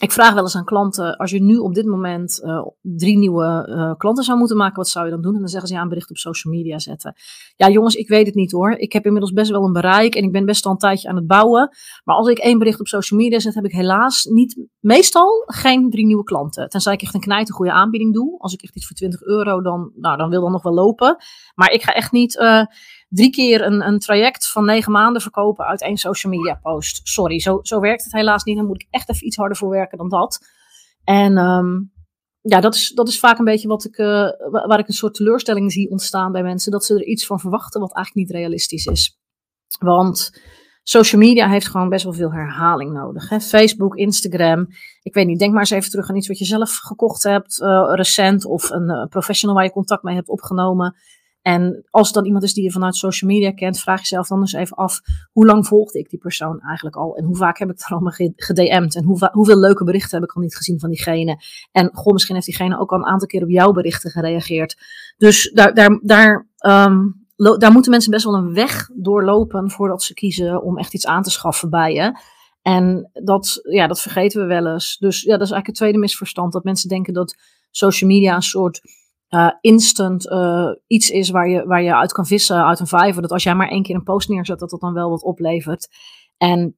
Ik 0.00 0.12
vraag 0.12 0.34
wel 0.34 0.42
eens 0.42 0.56
aan 0.56 0.64
klanten, 0.64 1.16
als 1.16 1.30
je 1.30 1.42
nu 1.42 1.56
op 1.56 1.74
dit 1.74 1.86
moment 1.86 2.40
uh, 2.44 2.66
drie 2.80 3.18
nieuwe 3.18 3.66
uh, 3.68 3.94
klanten 3.96 4.24
zou 4.24 4.38
moeten 4.38 4.56
maken, 4.56 4.76
wat 4.76 4.88
zou 4.88 5.04
je 5.04 5.10
dan 5.10 5.22
doen? 5.22 5.34
En 5.34 5.40
dan 5.40 5.48
zeggen 5.48 5.68
ze 5.68 5.74
ja, 5.74 5.82
een 5.82 5.88
bericht 5.88 6.10
op 6.10 6.16
social 6.16 6.54
media 6.54 6.78
zetten. 6.78 7.14
Ja, 7.56 7.68
jongens, 7.68 7.94
ik 7.94 8.08
weet 8.08 8.26
het 8.26 8.34
niet 8.34 8.52
hoor. 8.52 8.70
Ik 8.70 8.92
heb 8.92 9.04
inmiddels 9.04 9.32
best 9.32 9.50
wel 9.50 9.64
een 9.64 9.72
bereik 9.72 10.14
en 10.14 10.22
ik 10.22 10.32
ben 10.32 10.44
best 10.44 10.64
al 10.66 10.72
een 10.72 10.78
tijdje 10.78 11.08
aan 11.08 11.16
het 11.16 11.26
bouwen. 11.26 11.76
Maar 12.04 12.16
als 12.16 12.28
ik 12.28 12.38
één 12.38 12.58
bericht 12.58 12.80
op 12.80 12.86
social 12.86 13.20
media 13.20 13.38
zet, 13.38 13.54
heb 13.54 13.64
ik 13.64 13.72
helaas 13.72 14.24
niet, 14.24 14.66
meestal 14.80 15.42
geen 15.46 15.90
drie 15.90 16.06
nieuwe 16.06 16.24
klanten. 16.24 16.68
Tenzij 16.68 16.92
ik 16.92 17.02
echt 17.02 17.14
een 17.14 17.20
knijter 17.20 17.54
goede 17.54 17.72
aanbieding 17.72 18.14
doe. 18.14 18.38
Als 18.38 18.52
ik 18.52 18.62
echt 18.62 18.76
iets 18.76 18.86
voor 18.86 18.96
20 18.96 19.22
euro, 19.22 19.62
dan, 19.62 19.92
nou, 19.96 20.16
dan 20.16 20.30
wil 20.30 20.40
dan 20.40 20.52
nog 20.52 20.62
wel 20.62 20.74
lopen. 20.74 21.16
Maar 21.54 21.70
ik 21.70 21.82
ga 21.82 21.92
echt 21.92 22.12
niet 22.12 22.34
uh, 22.34 22.64
drie 23.14 23.30
keer 23.30 23.62
een, 23.62 23.86
een 23.86 23.98
traject 23.98 24.48
van 24.48 24.64
negen 24.64 24.92
maanden 24.92 25.22
verkopen 25.22 25.64
uit 25.64 25.82
één 25.82 25.96
social 25.96 26.32
media 26.32 26.58
post. 26.62 27.00
Sorry, 27.08 27.40
zo, 27.40 27.58
zo 27.62 27.80
werkt 27.80 28.04
het 28.04 28.12
helaas 28.12 28.44
niet. 28.44 28.56
Dan 28.56 28.66
moet 28.66 28.82
ik 28.82 28.88
echt 28.90 29.10
even 29.10 29.26
iets 29.26 29.36
harder 29.36 29.56
voor 29.56 29.68
werken 29.68 29.98
dan 29.98 30.08
dat. 30.08 30.38
En 31.04 31.38
um, 31.38 31.92
ja, 32.40 32.60
dat 32.60 32.74
is, 32.74 32.90
dat 32.90 33.08
is 33.08 33.18
vaak 33.18 33.38
een 33.38 33.44
beetje 33.44 33.68
wat 33.68 33.84
ik, 33.84 33.98
uh, 33.98 34.28
waar 34.50 34.78
ik 34.78 34.88
een 34.88 34.94
soort 34.94 35.14
teleurstelling 35.14 35.72
zie 35.72 35.90
ontstaan 35.90 36.32
bij 36.32 36.42
mensen. 36.42 36.72
Dat 36.72 36.84
ze 36.84 36.94
er 36.94 37.04
iets 37.04 37.26
van 37.26 37.40
verwachten 37.40 37.80
wat 37.80 37.94
eigenlijk 37.94 38.26
niet 38.26 38.36
realistisch 38.36 38.86
is. 38.86 39.18
Want 39.78 40.40
social 40.82 41.20
media 41.20 41.48
heeft 41.48 41.68
gewoon 41.68 41.88
best 41.88 42.04
wel 42.04 42.12
veel 42.12 42.32
herhaling 42.32 42.92
nodig. 42.92 43.28
Hè? 43.28 43.40
Facebook, 43.40 43.96
Instagram. 43.96 44.66
Ik 45.02 45.14
weet 45.14 45.26
niet, 45.26 45.38
denk 45.38 45.52
maar 45.52 45.60
eens 45.60 45.70
even 45.70 45.90
terug 45.90 46.08
aan 46.08 46.16
iets 46.16 46.28
wat 46.28 46.38
je 46.38 46.44
zelf 46.44 46.76
gekocht 46.76 47.22
hebt, 47.22 47.60
uh, 47.60 47.92
recent. 47.94 48.44
Of 48.44 48.70
een 48.70 48.90
uh, 48.90 49.06
professional 49.06 49.56
waar 49.56 49.64
je 49.64 49.70
contact 49.70 50.02
mee 50.02 50.14
hebt 50.14 50.28
opgenomen. 50.28 50.96
En 51.44 51.84
als 51.90 52.06
het 52.06 52.14
dan 52.14 52.24
iemand 52.24 52.44
is 52.44 52.54
die 52.54 52.64
je 52.64 52.70
vanuit 52.70 52.96
social 52.96 53.30
media 53.30 53.52
kent, 53.52 53.80
vraag 53.80 53.98
jezelf 53.98 54.26
dan 54.28 54.40
eens 54.40 54.52
even 54.52 54.76
af: 54.76 55.00
hoe 55.32 55.46
lang 55.46 55.66
volgde 55.66 55.98
ik 55.98 56.10
die 56.10 56.18
persoon 56.18 56.60
eigenlijk 56.60 56.96
al? 56.96 57.16
En 57.16 57.24
hoe 57.24 57.36
vaak 57.36 57.58
heb 57.58 57.70
ik 57.70 57.80
er 57.80 57.90
allemaal 57.90 58.12
gedM'd? 58.36 58.96
En 58.96 59.04
hoe 59.04 59.30
hoeveel 59.32 59.58
leuke 59.58 59.84
berichten 59.84 60.18
heb 60.20 60.28
ik 60.28 60.36
al 60.36 60.42
niet 60.42 60.56
gezien 60.56 60.80
van 60.80 60.90
diegene? 60.90 61.42
En 61.72 61.90
goh, 61.92 62.12
misschien 62.12 62.34
heeft 62.34 62.46
diegene 62.46 62.78
ook 62.78 62.92
al 62.92 62.98
een 62.98 63.04
aantal 63.04 63.28
keer 63.28 63.42
op 63.42 63.48
jouw 63.48 63.72
berichten 63.72 64.10
gereageerd. 64.10 64.76
Dus 65.16 65.50
daar, 65.54 65.74
daar, 65.74 66.00
daar, 66.02 66.48
um, 66.66 67.26
daar 67.36 67.72
moeten 67.72 67.90
mensen 67.90 68.10
best 68.10 68.24
wel 68.24 68.34
een 68.34 68.54
weg 68.54 68.90
doorlopen 68.94 69.70
voordat 69.70 70.02
ze 70.02 70.14
kiezen 70.14 70.62
om 70.62 70.78
echt 70.78 70.94
iets 70.94 71.06
aan 71.06 71.22
te 71.22 71.30
schaffen 71.30 71.70
bij 71.70 71.94
je. 71.94 72.18
En 72.62 73.10
dat, 73.12 73.60
ja, 73.62 73.86
dat 73.86 74.00
vergeten 74.00 74.40
we 74.40 74.46
wel 74.46 74.66
eens. 74.66 74.96
Dus 74.98 75.22
ja, 75.22 75.36
dat 75.36 75.46
is 75.46 75.52
eigenlijk 75.52 75.66
het 75.66 75.76
tweede 75.76 75.98
misverstand: 75.98 76.52
dat 76.52 76.64
mensen 76.64 76.88
denken 76.88 77.14
dat 77.14 77.36
social 77.70 78.10
media 78.10 78.34
een 78.34 78.42
soort 78.42 78.80
uh, 79.34 79.50
instant 79.60 80.26
uh, 80.26 80.70
iets 80.86 81.10
is 81.10 81.30
waar 81.30 81.48
je, 81.48 81.66
waar 81.66 81.82
je 81.82 81.94
uit 81.94 82.12
kan 82.12 82.26
vissen 82.26 82.64
uit 82.64 82.80
een 82.80 82.86
vijver. 82.86 83.22
Dat 83.22 83.30
als 83.30 83.42
jij 83.42 83.54
maar 83.54 83.68
één 83.68 83.82
keer 83.82 83.94
een 83.94 84.02
post 84.02 84.28
neerzet, 84.28 84.58
dat 84.58 84.70
dat 84.70 84.80
dan 84.80 84.92
wel 84.92 85.10
wat 85.10 85.22
oplevert. 85.22 85.88
En 86.36 86.76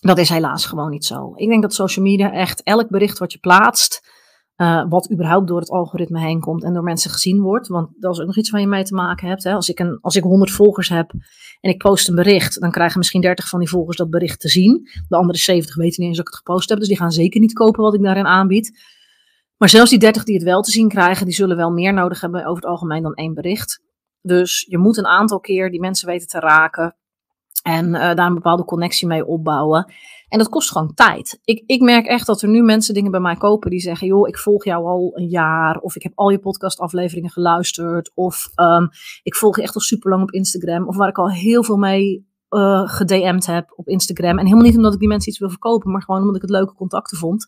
dat 0.00 0.18
is 0.18 0.28
helaas 0.28 0.66
gewoon 0.66 0.90
niet 0.90 1.04
zo. 1.04 1.32
Ik 1.36 1.48
denk 1.48 1.62
dat 1.62 1.74
social 1.74 2.04
media 2.04 2.32
echt 2.32 2.62
elk 2.62 2.88
bericht 2.88 3.18
wat 3.18 3.32
je 3.32 3.38
plaatst, 3.38 4.12
uh, 4.56 4.84
wat 4.88 5.12
überhaupt 5.12 5.48
door 5.48 5.60
het 5.60 5.70
algoritme 5.70 6.20
heen 6.20 6.40
komt 6.40 6.64
en 6.64 6.72
door 6.72 6.82
mensen 6.82 7.10
gezien 7.10 7.40
wordt. 7.40 7.68
Want 7.68 7.88
dat 7.98 8.14
is 8.14 8.20
ook 8.20 8.26
nog 8.26 8.36
iets 8.36 8.50
waar 8.50 8.60
je 8.60 8.66
mee 8.66 8.84
te 8.84 8.94
maken 8.94 9.28
hebt. 9.28 9.44
Hè? 9.44 9.52
Als, 9.52 9.68
ik 9.68 9.78
een, 9.78 9.98
als 10.00 10.16
ik 10.16 10.22
100 10.22 10.50
volgers 10.50 10.88
heb 10.88 11.10
en 11.60 11.70
ik 11.70 11.78
post 11.78 12.08
een 12.08 12.14
bericht, 12.14 12.60
dan 12.60 12.70
krijgen 12.70 12.98
misschien 12.98 13.20
30 13.20 13.48
van 13.48 13.58
die 13.58 13.68
volgers 13.68 13.96
dat 13.96 14.10
bericht 14.10 14.40
te 14.40 14.48
zien. 14.48 14.88
De 15.08 15.16
andere 15.16 15.38
70 15.38 15.74
weten 15.74 16.00
niet 16.00 16.08
eens 16.08 16.16
dat 16.16 16.26
ik 16.26 16.32
het 16.34 16.42
gepost 16.44 16.68
heb, 16.68 16.78
dus 16.78 16.88
die 16.88 16.96
gaan 16.96 17.12
zeker 17.12 17.40
niet 17.40 17.52
kopen 17.52 17.82
wat 17.82 17.94
ik 17.94 18.02
daarin 18.02 18.26
aanbied. 18.26 18.78
Maar 19.56 19.68
zelfs 19.68 19.90
die 19.90 19.98
30 19.98 20.24
die 20.24 20.34
het 20.34 20.44
wel 20.44 20.62
te 20.62 20.70
zien 20.70 20.88
krijgen, 20.88 21.26
die 21.26 21.34
zullen 21.34 21.56
wel 21.56 21.70
meer 21.70 21.92
nodig 21.92 22.20
hebben 22.20 22.40
over 22.40 22.62
het 22.62 22.70
algemeen 22.70 23.02
dan 23.02 23.14
één 23.14 23.34
bericht. 23.34 23.82
Dus 24.22 24.66
je 24.68 24.78
moet 24.78 24.96
een 24.96 25.06
aantal 25.06 25.40
keer 25.40 25.70
die 25.70 25.80
mensen 25.80 26.08
weten 26.08 26.28
te 26.28 26.38
raken. 26.38 26.96
En 27.62 27.86
uh, 27.86 27.94
daar 27.94 28.26
een 28.26 28.34
bepaalde 28.34 28.64
connectie 28.64 29.06
mee 29.06 29.26
opbouwen. 29.26 29.92
En 30.28 30.38
dat 30.38 30.48
kost 30.48 30.70
gewoon 30.70 30.94
tijd. 30.94 31.40
Ik, 31.44 31.62
ik 31.66 31.80
merk 31.80 32.06
echt 32.06 32.26
dat 32.26 32.42
er 32.42 32.48
nu 32.48 32.62
mensen 32.62 32.94
dingen 32.94 33.10
bij 33.10 33.20
mij 33.20 33.36
kopen 33.36 33.70
die 33.70 33.80
zeggen: 33.80 34.06
joh, 34.06 34.28
ik 34.28 34.38
volg 34.38 34.64
jou 34.64 34.84
al 34.86 35.10
een 35.14 35.28
jaar. 35.28 35.78
Of 35.78 35.96
ik 35.96 36.02
heb 36.02 36.12
al 36.14 36.28
je 36.28 36.38
podcastafleveringen 36.38 37.30
geluisterd. 37.30 38.10
Of 38.14 38.50
um, 38.54 38.88
ik 39.22 39.34
volg 39.34 39.56
je 39.56 39.62
echt 39.62 39.74
al 39.74 39.80
super 39.80 40.10
lang 40.10 40.22
op 40.22 40.30
Instagram. 40.30 40.88
Of 40.88 40.96
waar 40.96 41.08
ik 41.08 41.18
al 41.18 41.30
heel 41.30 41.64
veel 41.64 41.76
mee 41.76 42.26
uh, 42.50 42.88
gedM'd 42.88 43.46
heb 43.46 43.72
op 43.76 43.88
Instagram. 43.88 44.38
En 44.38 44.44
helemaal 44.44 44.66
niet 44.66 44.76
omdat 44.76 44.92
ik 44.92 44.98
die 44.98 45.08
mensen 45.08 45.30
iets 45.30 45.40
wil 45.40 45.50
verkopen, 45.50 45.90
maar 45.90 46.02
gewoon 46.02 46.20
omdat 46.20 46.36
ik 46.36 46.42
het 46.42 46.50
leuke 46.50 46.74
contacten 46.74 47.18
vond 47.18 47.46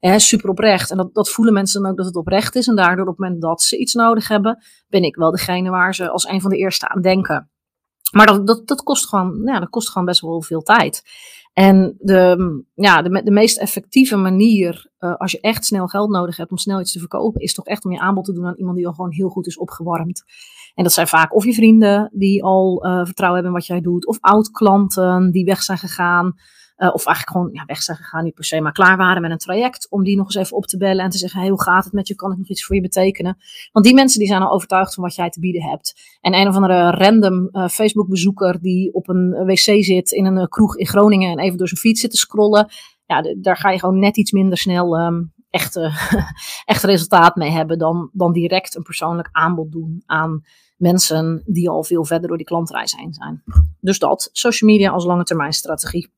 hè, 0.00 0.18
super 0.18 0.50
oprecht. 0.50 0.90
En 0.90 0.96
dat, 0.96 1.14
dat 1.14 1.30
voelen 1.30 1.54
mensen 1.54 1.82
dan 1.82 1.90
ook 1.90 1.96
dat 1.96 2.06
het 2.06 2.16
oprecht 2.16 2.54
is. 2.54 2.68
En 2.68 2.76
daardoor 2.76 3.06
op 3.06 3.16
het 3.16 3.18
moment 3.18 3.42
dat 3.42 3.62
ze 3.62 3.78
iets 3.78 3.94
nodig 3.94 4.28
hebben, 4.28 4.64
ben 4.88 5.02
ik 5.02 5.16
wel 5.16 5.30
degene 5.30 5.70
waar 5.70 5.94
ze 5.94 6.10
als 6.10 6.28
een 6.28 6.40
van 6.40 6.50
de 6.50 6.56
eerste 6.56 6.88
aan 6.88 7.02
denken. 7.02 7.50
Maar 8.10 8.26
dat, 8.26 8.46
dat, 8.46 8.68
dat, 8.68 8.82
kost, 8.82 9.08
gewoon, 9.08 9.42
ja, 9.44 9.58
dat 9.58 9.68
kost 9.68 9.90
gewoon 9.90 10.06
best 10.06 10.20
wel 10.20 10.42
veel 10.42 10.62
tijd. 10.62 11.02
En 11.52 11.96
de, 11.98 12.64
ja, 12.74 13.02
de, 13.02 13.22
de 13.22 13.30
meest 13.30 13.58
effectieve 13.58 14.16
manier, 14.16 14.90
uh, 14.98 15.16
als 15.16 15.32
je 15.32 15.40
echt 15.40 15.64
snel 15.64 15.86
geld 15.86 16.10
nodig 16.10 16.36
hebt 16.36 16.50
om 16.50 16.56
snel 16.56 16.80
iets 16.80 16.92
te 16.92 16.98
verkopen, 16.98 17.40
is 17.40 17.54
toch 17.54 17.66
echt 17.66 17.84
om 17.84 17.92
je 17.92 18.00
aanbod 18.00 18.24
te 18.24 18.32
doen 18.32 18.46
aan 18.46 18.56
iemand 18.56 18.76
die 18.76 18.86
al 18.86 18.92
gewoon 18.92 19.12
heel 19.12 19.28
goed 19.28 19.46
is 19.46 19.58
opgewarmd. 19.58 20.24
En 20.74 20.82
dat 20.82 20.92
zijn 20.92 21.08
vaak 21.08 21.34
of 21.34 21.44
je 21.44 21.52
vrienden 21.52 22.10
die 22.12 22.44
al 22.44 22.86
uh, 22.86 23.04
vertrouwen 23.04 23.42
hebben 23.42 23.44
in 23.44 23.66
wat 23.66 23.66
jij 23.66 23.80
doet, 23.80 24.06
of 24.06 24.18
oud-klanten 24.20 25.30
die 25.30 25.44
weg 25.44 25.62
zijn 25.62 25.78
gegaan. 25.78 26.34
Uh, 26.82 26.94
of 26.94 27.06
eigenlijk 27.06 27.36
gewoon 27.36 27.48
ja, 27.52 27.64
weg 27.66 27.82
zijn 27.82 27.96
gegaan, 27.96 28.24
niet 28.24 28.34
per 28.34 28.44
se, 28.44 28.60
maar 28.60 28.72
klaar 28.72 28.96
waren 28.96 29.22
met 29.22 29.30
een 29.30 29.38
traject. 29.38 29.86
Om 29.90 30.04
die 30.04 30.16
nog 30.16 30.26
eens 30.26 30.34
even 30.34 30.56
op 30.56 30.66
te 30.66 30.76
bellen 30.76 31.04
en 31.04 31.10
te 31.10 31.18
zeggen: 31.18 31.40
hey, 31.40 31.48
hoe 31.48 31.62
gaat 31.62 31.84
het 31.84 31.92
met 31.92 32.08
je? 32.08 32.14
Kan 32.14 32.32
ik 32.32 32.38
nog 32.38 32.48
iets 32.48 32.64
voor 32.64 32.76
je 32.76 32.82
betekenen? 32.82 33.38
Want 33.72 33.84
die 33.84 33.94
mensen 33.94 34.18
die 34.18 34.28
zijn 34.28 34.42
al 34.42 34.52
overtuigd 34.52 34.94
van 34.94 35.04
wat 35.04 35.14
jij 35.14 35.30
te 35.30 35.40
bieden 35.40 35.62
hebt. 35.62 36.18
En 36.20 36.34
een 36.34 36.48
of 36.48 36.54
andere 36.54 36.90
random 36.90 37.48
uh, 37.52 37.68
Facebook-bezoeker 37.68 38.60
die 38.60 38.94
op 38.94 39.08
een 39.08 39.30
wc 39.30 39.84
zit 39.84 40.10
in 40.10 40.26
een 40.26 40.36
uh, 40.36 40.44
kroeg 40.44 40.76
in 40.76 40.86
Groningen 40.86 41.30
en 41.30 41.38
even 41.38 41.58
door 41.58 41.68
zijn 41.68 41.80
fiets 41.80 42.00
zit 42.00 42.10
te 42.10 42.16
scrollen. 42.16 42.68
Ja, 43.06 43.34
daar 43.38 43.56
ga 43.56 43.70
je 43.70 43.78
gewoon 43.78 43.98
net 43.98 44.16
iets 44.16 44.32
minder 44.32 44.58
snel 44.58 45.00
um, 45.00 45.32
echt, 45.50 45.76
echt 46.64 46.82
resultaat 46.82 47.36
mee 47.36 47.50
hebben 47.50 47.78
dan, 47.78 48.10
dan 48.12 48.32
direct 48.32 48.76
een 48.76 48.82
persoonlijk 48.82 49.28
aanbod 49.32 49.72
doen 49.72 50.02
aan 50.06 50.42
mensen 50.76 51.42
die 51.46 51.68
al 51.68 51.84
veel 51.84 52.04
verder 52.04 52.28
door 52.28 52.36
die 52.36 52.46
klantreis 52.46 52.96
heen 52.96 53.14
zijn. 53.14 53.42
Dus 53.80 53.98
dat, 53.98 54.28
social 54.32 54.70
media 54.70 54.90
als 54.90 55.04
lange 55.04 55.24
termijn 55.24 55.52
strategie. 55.52 56.12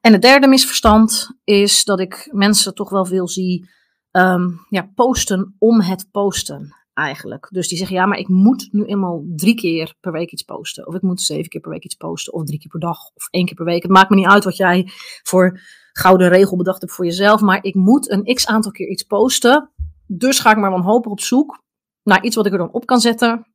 En 0.00 0.12
het 0.12 0.22
derde 0.22 0.46
misverstand 0.46 1.28
is 1.44 1.84
dat 1.84 2.00
ik 2.00 2.28
mensen 2.30 2.74
toch 2.74 2.90
wel 2.90 3.04
veel 3.04 3.28
zie 3.28 3.68
ehm, 4.10 4.48
ja, 4.68 4.90
posten 4.94 5.54
om 5.58 5.80
het 5.80 6.08
posten 6.10 6.84
eigenlijk. 6.94 7.48
Dus 7.50 7.68
die 7.68 7.78
zeggen, 7.78 7.96
ja, 7.96 8.06
maar 8.06 8.18
ik 8.18 8.28
moet 8.28 8.68
nu 8.70 8.84
eenmaal 8.84 9.24
drie 9.36 9.54
keer 9.54 9.94
per 10.00 10.12
week 10.12 10.32
iets 10.32 10.42
posten. 10.42 10.86
Of 10.86 10.94
ik 10.94 11.02
moet 11.02 11.20
zeven 11.20 11.48
keer 11.48 11.60
per 11.60 11.70
week 11.70 11.84
iets 11.84 11.94
posten. 11.94 12.32
Of 12.32 12.44
drie 12.44 12.58
keer 12.58 12.70
per 12.70 12.80
dag. 12.80 12.98
Of 13.14 13.28
één 13.30 13.46
keer 13.46 13.54
per 13.54 13.64
week. 13.64 13.82
Het 13.82 13.90
maakt 13.90 14.10
me 14.10 14.16
niet 14.16 14.26
uit 14.26 14.44
wat 14.44 14.56
jij 14.56 14.88
voor 15.22 15.60
gouden 15.92 16.28
regel 16.28 16.56
bedacht 16.56 16.80
hebt 16.80 16.92
voor 16.92 17.04
jezelf. 17.04 17.40
Maar 17.40 17.64
ik 17.64 17.74
moet 17.74 18.10
een 18.10 18.34
x 18.34 18.46
aantal 18.46 18.72
keer 18.72 18.88
iets 18.88 19.02
posten. 19.02 19.70
Dus 20.06 20.38
ga 20.38 20.50
ik 20.50 20.56
maar 20.56 20.70
wanhopig 20.70 21.12
op 21.12 21.20
zoek 21.20 21.62
naar 22.02 22.24
iets 22.24 22.36
wat 22.36 22.46
ik 22.46 22.52
er 22.52 22.58
dan 22.58 22.72
op 22.72 22.86
kan 22.86 23.00
zetten. 23.00 23.53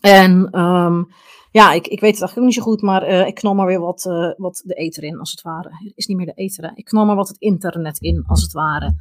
En 0.00 0.60
um, 0.60 1.08
ja, 1.50 1.72
ik, 1.72 1.86
ik 1.86 2.00
weet 2.00 2.10
het 2.10 2.20
eigenlijk 2.20 2.36
ook 2.38 2.44
niet 2.44 2.54
zo 2.54 2.62
goed, 2.62 2.82
maar 2.82 3.08
uh, 3.08 3.26
ik 3.26 3.34
knal 3.34 3.54
maar 3.54 3.66
weer 3.66 3.80
wat, 3.80 4.04
uh, 4.04 4.32
wat 4.36 4.62
de 4.64 4.74
ether 4.74 5.02
in, 5.02 5.18
als 5.18 5.30
het 5.30 5.42
ware. 5.42 5.92
Is 5.94 6.06
niet 6.06 6.16
meer 6.16 6.26
de 6.26 6.32
ether, 6.32 6.72
Ik 6.74 6.84
knal 6.84 7.06
maar 7.06 7.16
wat 7.16 7.28
het 7.28 7.38
internet 7.38 7.98
in, 7.98 8.24
als 8.26 8.42
het 8.42 8.52
ware. 8.52 8.94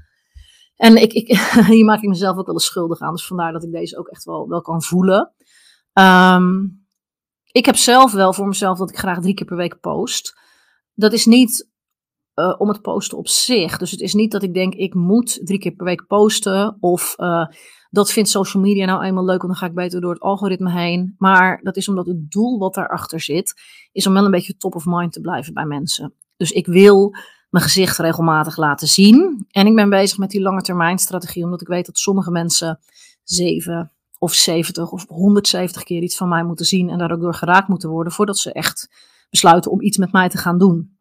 En 0.75 1.01
ik, 1.01 1.13
ik, 1.13 1.27
hier 1.67 1.85
maak 1.85 2.01
ik 2.01 2.09
mezelf 2.09 2.37
ook 2.37 2.45
wel 2.45 2.55
eens 2.55 2.65
schuldig 2.65 2.99
aan, 2.99 3.11
dus 3.11 3.27
vandaar 3.27 3.51
dat 3.51 3.63
ik 3.63 3.71
deze 3.71 3.97
ook 3.97 4.07
echt 4.07 4.23
wel, 4.23 4.47
wel 4.47 4.61
kan 4.61 4.81
voelen. 4.81 5.33
Um, 5.93 6.83
ik 7.51 7.65
heb 7.65 7.75
zelf 7.75 8.11
wel 8.11 8.33
voor 8.33 8.47
mezelf 8.47 8.77
dat 8.77 8.89
ik 8.89 8.97
graag 8.97 9.21
drie 9.21 9.33
keer 9.33 9.45
per 9.45 9.57
week 9.57 9.79
post. 9.79 10.39
Dat 10.93 11.13
is 11.13 11.25
niet 11.25 11.69
uh, 12.35 12.55
om 12.57 12.67
het 12.67 12.81
posten 12.81 13.17
op 13.17 13.27
zich. 13.27 13.77
Dus 13.77 13.91
het 13.91 13.99
is 13.99 14.13
niet 14.13 14.31
dat 14.31 14.43
ik 14.43 14.53
denk, 14.53 14.73
ik 14.73 14.93
moet 14.93 15.39
drie 15.43 15.59
keer 15.59 15.71
per 15.71 15.85
week 15.85 16.07
posten. 16.07 16.77
Of 16.79 17.15
uh, 17.17 17.45
dat 17.89 18.11
vindt 18.11 18.29
social 18.29 18.63
media 18.63 18.85
nou 18.85 19.03
eenmaal 19.03 19.25
leuk, 19.25 19.41
want 19.41 19.51
dan 19.51 19.61
ga 19.61 19.65
ik 19.65 19.73
beter 19.73 20.01
door 20.01 20.13
het 20.13 20.21
algoritme 20.21 20.71
heen. 20.71 21.15
Maar 21.17 21.59
dat 21.63 21.75
is 21.75 21.89
omdat 21.89 22.05
het 22.05 22.31
doel 22.31 22.59
wat 22.59 22.73
daarachter 22.73 23.21
zit, 23.21 23.53
is 23.91 24.07
om 24.07 24.13
wel 24.13 24.25
een 24.25 24.31
beetje 24.31 24.57
top 24.57 24.75
of 24.75 24.85
mind 24.85 25.11
te 25.11 25.21
blijven 25.21 25.53
bij 25.53 25.65
mensen. 25.65 26.13
Dus 26.37 26.51
ik 26.51 26.65
wil 26.65 27.15
mijn 27.49 27.63
gezicht 27.63 27.97
regelmatig 27.97 28.57
laten 28.57 28.87
zien. 28.87 29.45
En 29.51 29.67
ik 29.67 29.75
ben 29.75 29.89
bezig 29.89 30.17
met 30.17 30.29
die 30.29 30.41
lange 30.41 30.61
termijn 30.61 30.97
strategie, 30.97 31.43
omdat 31.43 31.61
ik 31.61 31.67
weet 31.67 31.85
dat 31.85 31.97
sommige 31.97 32.31
mensen 32.31 32.79
zeven 33.23 33.91
of 34.19 34.33
70 34.33 34.91
of 34.91 35.07
170 35.07 35.83
keer 35.83 36.01
iets 36.01 36.17
van 36.17 36.29
mij 36.29 36.43
moeten 36.43 36.65
zien 36.65 36.89
en 36.89 36.97
daar 36.97 37.11
ook 37.11 37.21
door 37.21 37.33
geraakt 37.33 37.67
moeten 37.67 37.89
worden 37.89 38.13
voordat 38.13 38.37
ze 38.37 38.51
echt 38.51 38.89
besluiten 39.29 39.71
om 39.71 39.81
iets 39.81 39.97
met 39.97 40.11
mij 40.11 40.29
te 40.29 40.37
gaan 40.37 40.57
doen. 40.57 40.94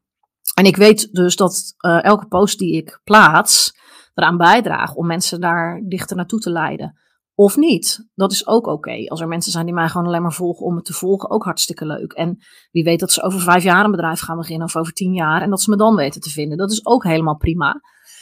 En 0.55 0.65
ik 0.65 0.77
weet 0.77 1.13
dus 1.13 1.37
dat 1.37 1.75
uh, 1.87 2.05
elke 2.05 2.27
post 2.27 2.59
die 2.59 2.77
ik 2.77 3.01
plaats, 3.05 3.73
eraan 4.15 4.37
bijdragen 4.37 4.97
om 4.97 5.07
mensen 5.07 5.41
daar 5.41 5.83
dichter 5.87 6.17
naartoe 6.17 6.39
te 6.39 6.51
leiden. 6.51 6.99
Of 7.35 7.57
niet. 7.57 8.09
Dat 8.15 8.33
is 8.33 8.47
ook 8.47 8.67
oké. 8.67 9.09
Als 9.09 9.21
er 9.21 9.29
mensen 9.29 9.53
zijn 9.53 9.65
die 9.65 9.75
mij 9.75 9.89
gewoon 9.89 10.07
alleen 10.07 10.23
maar 10.23 10.33
volgen 10.33 10.67
om 10.67 10.77
het 10.77 10.85
te 10.85 10.93
volgen, 10.93 11.31
ook 11.31 11.45
hartstikke 11.45 11.87
leuk. 11.87 12.13
En 12.13 12.39
wie 12.71 12.85
weet 12.85 13.01
dat 13.01 13.13
ze 13.13 13.23
over 13.23 13.41
vijf 13.41 13.63
jaar 13.63 13.85
een 13.85 13.91
bedrijf 13.91 14.21
gaan 14.21 14.37
beginnen 14.37 14.67
of 14.67 14.77
over 14.77 14.93
tien 14.93 15.13
jaar 15.13 15.43
en 15.43 15.51
dat 15.51 15.63
ze 15.63 15.71
me 15.71 15.77
dan 15.77 15.97
weten 15.97 16.21
te 16.21 16.31
vinden. 16.31 16.59
Dat 16.59 16.73
is 16.73 16.87
ook 16.87 17.05
helemaal 17.05 17.37
prima. 17.37 17.81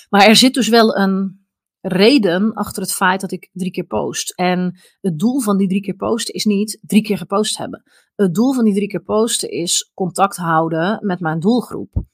Maar 0.09 0.26
er 0.26 0.37
zit 0.37 0.55
dus 0.55 0.69
wel 0.69 0.97
een 0.97 1.47
reden 1.81 2.52
achter 2.52 2.83
het 2.83 2.93
feit 2.93 3.21
dat 3.21 3.33
ik 3.33 3.50
drie 3.52 3.71
keer 3.71 3.87
post. 3.87 4.35
En 4.35 4.81
het 5.00 5.19
doel 5.19 5.41
van 5.41 5.57
die 5.57 5.69
drie 5.69 5.81
keer 5.81 5.97
posten 5.97 6.35
is 6.35 6.45
niet 6.45 6.79
drie 6.83 7.02
keer 7.02 7.19
gepost 7.19 7.59
hebben. 7.59 7.83
Het 8.14 8.35
doel 8.35 8.52
van 8.52 8.64
die 8.64 8.75
drie 8.75 8.88
keer 8.88 9.02
posten 9.02 9.50
is 9.50 9.91
contact 9.95 10.37
houden 10.37 10.99
met 11.07 11.21
mijn 11.21 11.41
doelgroep. 11.41 12.05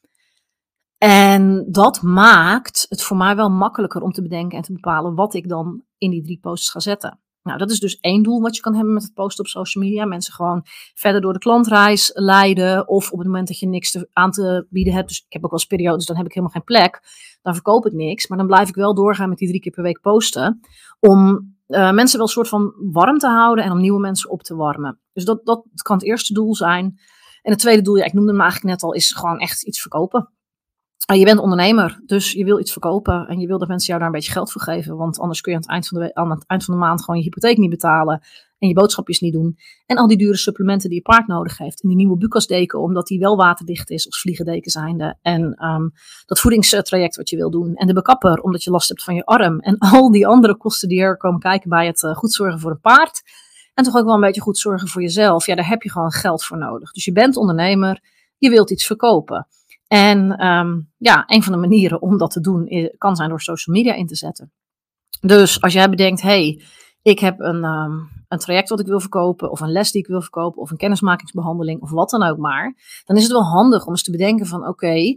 En 0.98 1.66
dat 1.70 2.02
maakt 2.02 2.86
het 2.88 3.02
voor 3.02 3.16
mij 3.16 3.36
wel 3.36 3.50
makkelijker 3.50 4.02
om 4.02 4.12
te 4.12 4.22
bedenken 4.22 4.56
en 4.56 4.64
te 4.64 4.72
bepalen 4.72 5.14
wat 5.14 5.34
ik 5.34 5.48
dan 5.48 5.82
in 5.98 6.10
die 6.10 6.22
drie 6.22 6.38
posts 6.40 6.70
ga 6.70 6.80
zetten. 6.80 7.20
Nou, 7.42 7.58
dat 7.58 7.70
is 7.70 7.80
dus 7.80 7.98
één 8.00 8.22
doel 8.22 8.40
wat 8.40 8.56
je 8.56 8.62
kan 8.62 8.74
hebben 8.74 8.94
met 8.94 9.02
het 9.02 9.14
posten 9.14 9.44
op 9.44 9.50
social 9.50 9.84
media. 9.84 10.04
Mensen 10.04 10.32
gewoon 10.32 10.60
verder 10.94 11.20
door 11.20 11.32
de 11.32 11.38
klantreis 11.38 12.10
leiden. 12.14 12.88
Of 12.88 13.10
op 13.10 13.18
het 13.18 13.26
moment 13.26 13.48
dat 13.48 13.58
je 13.58 13.68
niks 13.68 13.90
te, 13.90 14.08
aan 14.12 14.30
te 14.30 14.66
bieden 14.70 14.92
hebt. 14.92 15.08
Dus 15.08 15.18
ik 15.18 15.32
heb 15.32 15.44
ook 15.44 15.50
wel 15.50 15.58
eens 15.58 15.68
periodes, 15.68 16.06
dan 16.06 16.16
heb 16.16 16.26
ik 16.26 16.32
helemaal 16.32 16.54
geen 16.54 16.64
plek. 16.64 17.00
Dan 17.42 17.54
verkoop 17.54 17.86
ik 17.86 17.92
niks. 17.92 18.26
Maar 18.26 18.38
dan 18.38 18.46
blijf 18.46 18.68
ik 18.68 18.74
wel 18.74 18.94
doorgaan 18.94 19.28
met 19.28 19.38
die 19.38 19.48
drie 19.48 19.60
keer 19.60 19.72
per 19.72 19.82
week 19.82 20.00
posten. 20.00 20.60
Om 21.00 21.18
uh, 21.68 21.92
mensen 21.92 22.18
wel 22.18 22.26
een 22.26 22.32
soort 22.32 22.48
van 22.48 22.72
warm 22.92 23.18
te 23.18 23.28
houden 23.28 23.64
en 23.64 23.70
om 23.70 23.80
nieuwe 23.80 24.00
mensen 24.00 24.30
op 24.30 24.42
te 24.42 24.54
warmen. 24.54 25.00
Dus 25.12 25.24
dat, 25.24 25.44
dat 25.44 25.64
kan 25.82 25.96
het 25.96 26.06
eerste 26.06 26.32
doel 26.32 26.54
zijn. 26.54 26.84
En 27.42 27.50
het 27.50 27.58
tweede 27.60 27.82
doel, 27.82 27.96
ja, 27.96 28.04
ik 28.04 28.12
noemde 28.12 28.30
hem 28.30 28.40
eigenlijk 28.40 28.72
net 28.72 28.82
al, 28.82 28.92
is 28.92 29.12
gewoon 29.12 29.38
echt 29.38 29.66
iets 29.66 29.80
verkopen. 29.80 30.32
Ah, 31.06 31.16
je 31.16 31.24
bent 31.24 31.38
ondernemer, 31.38 32.00
dus 32.06 32.32
je 32.32 32.44
wil 32.44 32.60
iets 32.60 32.72
verkopen 32.72 33.26
en 33.26 33.38
je 33.38 33.46
wil 33.46 33.58
dat 33.58 33.68
mensen 33.68 33.86
jou 33.86 33.98
daar 33.98 34.08
een 34.08 34.14
beetje 34.14 34.32
geld 34.32 34.52
voor 34.52 34.62
geven. 34.62 34.96
Want 34.96 35.18
anders 35.18 35.40
kun 35.40 35.52
je 35.52 35.58
aan 35.58 35.64
het 35.64 35.72
eind 35.72 35.88
van 35.88 36.00
de, 36.00 36.14
aan 36.14 36.30
het 36.30 36.44
eind 36.46 36.64
van 36.64 36.74
de 36.74 36.80
maand 36.80 37.04
gewoon 37.04 37.16
je 37.16 37.24
hypotheek 37.24 37.56
niet 37.56 37.70
betalen 37.70 38.22
en 38.58 38.68
je 38.68 38.74
boodschapjes 38.74 39.20
niet 39.20 39.32
doen. 39.32 39.58
En 39.86 39.96
al 39.96 40.06
die 40.06 40.16
dure 40.16 40.36
supplementen 40.36 40.88
die 40.88 40.98
je 40.98 41.04
paard 41.04 41.26
nodig 41.26 41.58
heeft. 41.58 41.82
En 41.82 41.88
die 41.88 41.96
nieuwe 41.96 42.16
Bukasdeken, 42.16 42.80
omdat 42.80 43.06
die 43.06 43.18
wel 43.18 43.36
waterdicht 43.36 43.90
is 43.90 44.06
als 44.06 44.20
vliegendeken 44.20 44.70
zijnde. 44.70 45.18
En 45.22 45.64
um, 45.64 45.92
dat 46.26 46.40
voedingstraject 46.40 47.16
wat 47.16 47.28
je 47.28 47.36
wil 47.36 47.50
doen. 47.50 47.74
En 47.74 47.86
de 47.86 47.92
bekapper, 47.92 48.40
omdat 48.40 48.64
je 48.64 48.70
last 48.70 48.88
hebt 48.88 49.04
van 49.04 49.14
je 49.14 49.24
arm. 49.24 49.60
En 49.60 49.78
al 49.92 50.10
die 50.10 50.26
andere 50.26 50.56
kosten 50.56 50.88
die 50.88 51.00
er 51.00 51.16
komen 51.16 51.40
kijken 51.40 51.68
bij 51.68 51.86
het 51.86 52.02
uh, 52.02 52.14
goed 52.16 52.32
zorgen 52.32 52.60
voor 52.60 52.70
een 52.70 52.80
paard. 52.80 53.22
En 53.74 53.84
toch 53.84 53.96
ook 53.96 54.04
wel 54.04 54.14
een 54.14 54.20
beetje 54.20 54.40
goed 54.40 54.58
zorgen 54.58 54.88
voor 54.88 55.02
jezelf. 55.02 55.46
Ja, 55.46 55.54
daar 55.54 55.68
heb 55.68 55.82
je 55.82 55.90
gewoon 55.90 56.12
geld 56.12 56.44
voor 56.44 56.58
nodig. 56.58 56.92
Dus 56.92 57.04
je 57.04 57.12
bent 57.12 57.36
ondernemer, 57.36 58.00
je 58.38 58.50
wilt 58.50 58.70
iets 58.70 58.86
verkopen. 58.86 59.46
En 59.88 60.46
um, 60.46 60.92
ja, 60.96 61.24
een 61.26 61.42
van 61.42 61.52
de 61.52 61.58
manieren 61.58 62.02
om 62.02 62.18
dat 62.18 62.30
te 62.30 62.40
doen 62.40 62.92
kan 62.98 63.16
zijn 63.16 63.28
door 63.28 63.40
social 63.40 63.76
media 63.76 63.94
in 63.94 64.06
te 64.06 64.16
zetten. 64.16 64.52
Dus 65.20 65.60
als 65.60 65.72
jij 65.72 65.90
bedenkt, 65.90 66.22
hey, 66.22 66.62
ik 67.02 67.18
heb 67.18 67.40
een, 67.40 67.64
um, 67.64 68.08
een 68.28 68.38
traject 68.38 68.68
wat 68.68 68.80
ik 68.80 68.86
wil 68.86 69.00
verkopen, 69.00 69.50
of 69.50 69.60
een 69.60 69.72
les 69.72 69.90
die 69.90 70.02
ik 70.02 70.08
wil 70.08 70.20
verkopen, 70.20 70.62
of 70.62 70.70
een 70.70 70.76
kennismakingsbehandeling, 70.76 71.80
of 71.80 71.90
wat 71.90 72.10
dan 72.10 72.22
ook 72.22 72.38
maar, 72.38 72.74
dan 73.04 73.16
is 73.16 73.22
het 73.22 73.32
wel 73.32 73.44
handig 73.44 73.84
om 73.84 73.90
eens 73.90 74.02
te 74.02 74.10
bedenken 74.10 74.46
van, 74.46 74.66
oké, 74.66 75.16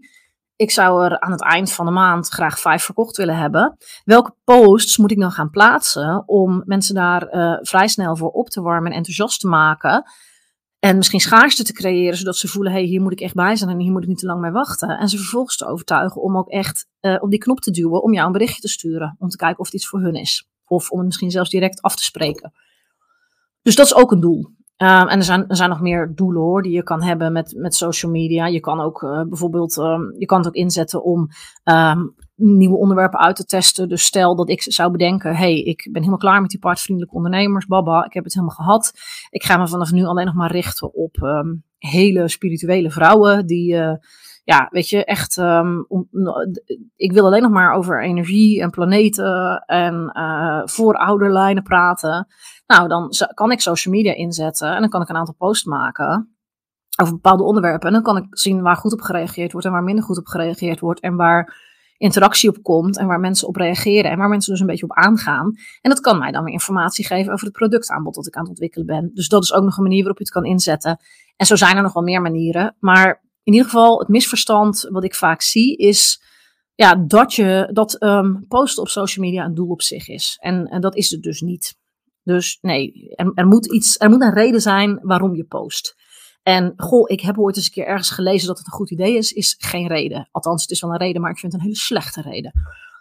ik 0.56 0.72
zou 0.72 1.04
er 1.06 1.20
aan 1.20 1.32
het 1.32 1.44
eind 1.44 1.72
van 1.72 1.86
de 1.86 1.92
maand 1.92 2.28
graag 2.28 2.60
vijf 2.60 2.84
verkocht 2.84 3.18
willen 3.18 3.38
hebben. 3.38 3.78
Welke 4.04 4.36
posts 4.44 4.98
moet 4.98 5.12
ik 5.12 5.20
dan 5.20 5.32
gaan 5.32 5.50
plaatsen 5.50 6.24
om 6.25 6.62
mensen 6.66 6.96
daar 6.96 7.36
uh, 7.36 7.58
vrij 7.62 7.88
snel 7.88 8.16
voor 8.16 8.30
op 8.30 8.50
te 8.50 8.62
warmen 8.62 8.92
en 8.92 8.98
enthousiast 8.98 9.40
te 9.40 9.48
maken? 9.48 10.04
En 10.82 10.98
misschien 10.98 11.20
schaarste 11.20 11.64
te 11.64 11.74
creëren, 11.74 12.18
zodat 12.18 12.38
ze 12.38 12.48
voelen: 12.48 12.72
hé, 12.72 12.78
hey, 12.78 12.88
hier 12.88 13.02
moet 13.02 13.12
ik 13.12 13.22
echt 13.22 13.34
bij 13.34 13.56
zijn 13.56 13.70
en 13.70 13.80
hier 13.80 13.92
moet 13.92 14.04
ik 14.04 14.08
niet 14.08 14.20
te 14.20 14.26
lang 14.26 14.42
mee 14.42 14.52
wachten. 14.52 14.90
En 14.90 15.10
ze 15.10 15.18
vervolgens 15.18 15.58
te 15.58 15.68
overtuigen 15.68 16.22
om 16.22 16.38
ook 16.38 16.50
echt 16.50 16.88
uh, 17.02 17.18
op 17.20 17.30
die 17.30 17.40
knop 17.40 17.60
te 17.60 17.72
duwen 17.72 18.04
om 18.04 18.14
jou 18.14 18.26
een 18.26 18.32
berichtje 18.32 18.62
te 18.62 18.68
sturen. 18.68 19.16
Om 19.20 19.30
te 19.30 19.38
kijken 19.38 19.60
of 19.60 19.66
het 19.66 19.76
iets 19.76 19.88
voor 19.88 20.00
hun 20.00 20.16
is. 20.16 20.50
Of 20.66 20.90
om 20.90 20.98
het 20.98 21.08
misschien 21.08 21.32
zelfs 21.32 21.50
direct 21.50 21.82
af 21.82 21.96
te 21.96 22.04
spreken. 22.04 22.54
Dus 23.62 23.76
dat 23.76 23.86
is 23.86 23.96
ook 23.96 24.12
een 24.12 24.20
doel. 24.20 24.50
Um, 24.78 25.08
en 25.08 25.18
er 25.18 25.24
zijn, 25.24 25.48
er 25.48 25.56
zijn 25.56 25.70
nog 25.70 25.82
meer 25.82 26.12
doelen 26.16 26.42
hoor, 26.42 26.62
die 26.62 26.72
je 26.72 26.84
kan 26.84 27.02
hebben 27.02 27.32
met, 27.32 27.54
met 27.58 27.76
social 27.76 28.12
media. 28.12 28.48
Je 28.48 28.60
kan 28.60 28.80
ook 28.80 29.02
uh, 29.02 29.22
bijvoorbeeld, 29.24 29.78
um, 29.78 30.16
je 30.18 30.26
kan 30.26 30.38
het 30.38 30.48
ook 30.48 30.54
inzetten 30.54 31.04
om 31.04 31.28
um, 31.64 32.16
nieuwe 32.36 32.78
onderwerpen 32.78 33.20
uit 33.20 33.36
te 33.36 33.46
testen. 33.46 33.90
Dus 33.90 34.04
stel 34.04 34.36
dat 34.36 34.50
ik 34.50 34.62
zou 34.62 34.92
bedenken, 34.92 35.36
hey, 35.36 35.60
ik 35.60 35.84
ben 35.92 36.02
helemaal 36.02 36.18
klaar 36.18 36.42
met 36.42 36.50
die 36.50 36.60
paardvriendelijke 36.60 37.16
ondernemers, 37.16 37.66
baba, 37.66 38.06
ik 38.06 38.14
heb 38.14 38.24
het 38.24 38.34
helemaal 38.34 38.56
gehad. 38.56 38.94
Ik 39.30 39.44
ga 39.44 39.58
me 39.58 39.68
vanaf 39.68 39.92
nu 39.92 40.06
alleen 40.06 40.26
nog 40.26 40.36
maar 40.36 40.52
richten 40.52 40.94
op 40.94 41.18
hele 41.78 42.30
spirituele 42.30 42.92
vrouwen 42.92 43.46
die... 43.46 43.74
Uh, 43.74 43.94
ja, 44.44 44.68
weet 44.72 44.90
je, 44.90 45.06
echt, 45.06 45.38
um, 45.38 45.88
ik 46.96 47.12
wil 47.12 47.26
alleen 47.26 47.42
nog 47.42 47.52
maar 47.52 47.74
over 47.74 48.04
energie 48.04 48.62
en 48.62 48.70
planeten 48.70 49.64
en 49.66 50.12
uh, 50.18 50.62
voorouderlijnen 50.66 51.64
praten. 51.64 52.28
Nou, 52.68 52.88
dan 52.88 53.10
kan 53.34 53.52
ik 53.52 53.60
social 53.60 53.94
media 53.94 54.14
inzetten 54.14 54.74
en 54.74 54.80
dan 54.80 54.90
kan 54.90 55.02
ik 55.02 55.10
een 55.10 55.16
aantal 55.16 55.36
posts 55.38 55.66
maken 55.66 56.36
over 57.02 57.14
bepaalde 57.14 57.44
onderwerpen. 57.44 57.88
En 57.88 57.94
dan 57.94 58.04
kan 58.04 58.18
ik 58.18 58.26
zien 58.30 58.62
waar 58.62 58.76
goed 58.76 58.94
op 58.94 59.02
gereageerd 59.02 59.52
wordt 59.52 59.68
en 59.68 59.74
waar 59.74 59.84
minder 59.84 60.04
goed 60.04 60.18
op 60.18 60.28
gereageerd 60.28 60.80
wordt 60.80 61.00
en 61.00 61.16
waar 61.16 61.70
interactie 62.01 62.50
op 62.50 62.63
komt 62.63 62.98
en 62.98 63.08
waar 63.08 63.20
mensen 63.20 63.48
op 63.48 63.55
reageren 63.55 64.12
en 64.12 64.17
waar 64.17 64.29
mensen 64.29 64.51
dus 64.51 64.62
een 64.62 64.67
beetje 64.67 64.84
op 64.84 64.93
aangaan. 64.93 65.53
En 65.81 65.89
dat 65.89 66.00
kan 66.00 66.17
mij 66.17 66.31
dan 66.31 66.43
weer 66.43 66.53
informatie 66.53 67.05
geven 67.05 67.34
over 67.34 67.46
het 67.46 67.55
productaanbod 67.55 68.15
dat 68.15 68.27
ik 68.27 68.36
aan 68.36 68.41
het 68.41 68.50
ontwikkelen 68.50 68.86
ben. 68.86 69.12
Dus 69.13 69.27
dat 69.27 69.43
is 69.43 69.53
ook 69.53 69.63
nog 69.63 69.77
een 69.77 69.84
manier 69.84 70.00
waarop 70.00 70.17
je 70.17 70.24
het 70.24 70.34
kan 70.34 70.46
inzetten. 70.46 71.00
En 71.36 71.46
zo 71.46 71.55
zijn 71.55 71.75
er 71.75 71.81
nog 71.81 71.93
wel 71.93 72.03
meer 72.03 72.22
manieren. 72.22 72.75
Maar 72.79 73.22
in 73.43 73.53
ieder 73.53 73.70
geval, 73.70 74.00
het 74.00 74.08
misverstand 74.08 74.88
wat 74.89 75.03
ik 75.03 75.15
vaak 75.15 75.41
zie 75.41 75.77
is 75.77 76.24
ja, 76.75 76.96
dat, 76.96 77.34
je, 77.34 77.70
dat 77.74 78.01
um, 78.03 78.46
posten 78.48 78.84
op 78.84 78.89
social 78.89 79.25
media 79.25 79.46
een 79.46 79.55
doel 79.55 79.70
op 79.70 79.81
zich 79.81 80.08
is. 80.08 80.38
En, 80.39 80.65
en 80.65 80.81
dat 80.81 80.96
is 80.96 81.10
het 81.10 81.22
dus 81.22 81.41
niet. 81.41 81.77
Dus 82.24 82.58
nee, 82.62 83.13
er, 83.15 83.31
er, 83.36 83.48
moet 83.48 83.74
iets, 83.74 84.00
er 84.00 84.10
moet 84.10 84.22
een 84.22 84.34
reden 84.34 84.62
zijn 84.62 85.00
waarom 85.01 85.36
je 85.36 85.43
post. 85.43 85.96
En 86.44 86.74
goh, 86.78 87.10
ik 87.10 87.22
heb 87.22 87.38
ooit 87.38 87.56
eens 87.56 87.66
een 87.66 87.72
keer 87.72 87.86
ergens 87.86 88.10
gelezen 88.10 88.48
dat 88.48 88.58
het 88.58 88.68
een 88.68 88.74
goed 88.74 88.92
idee 88.92 89.18
is, 89.18 89.32
is 89.32 89.56
geen 89.58 89.88
reden. 89.88 90.28
Althans, 90.32 90.62
het 90.62 90.72
is 90.72 90.82
wel 90.82 90.92
een 90.92 90.98
reden, 90.98 91.22
maar 91.22 91.32
ik 91.32 91.40
vind 91.40 91.52
het 91.52 91.62
een 91.62 91.68
hele 91.68 91.80
slechte 91.80 92.22
reden. 92.22 92.52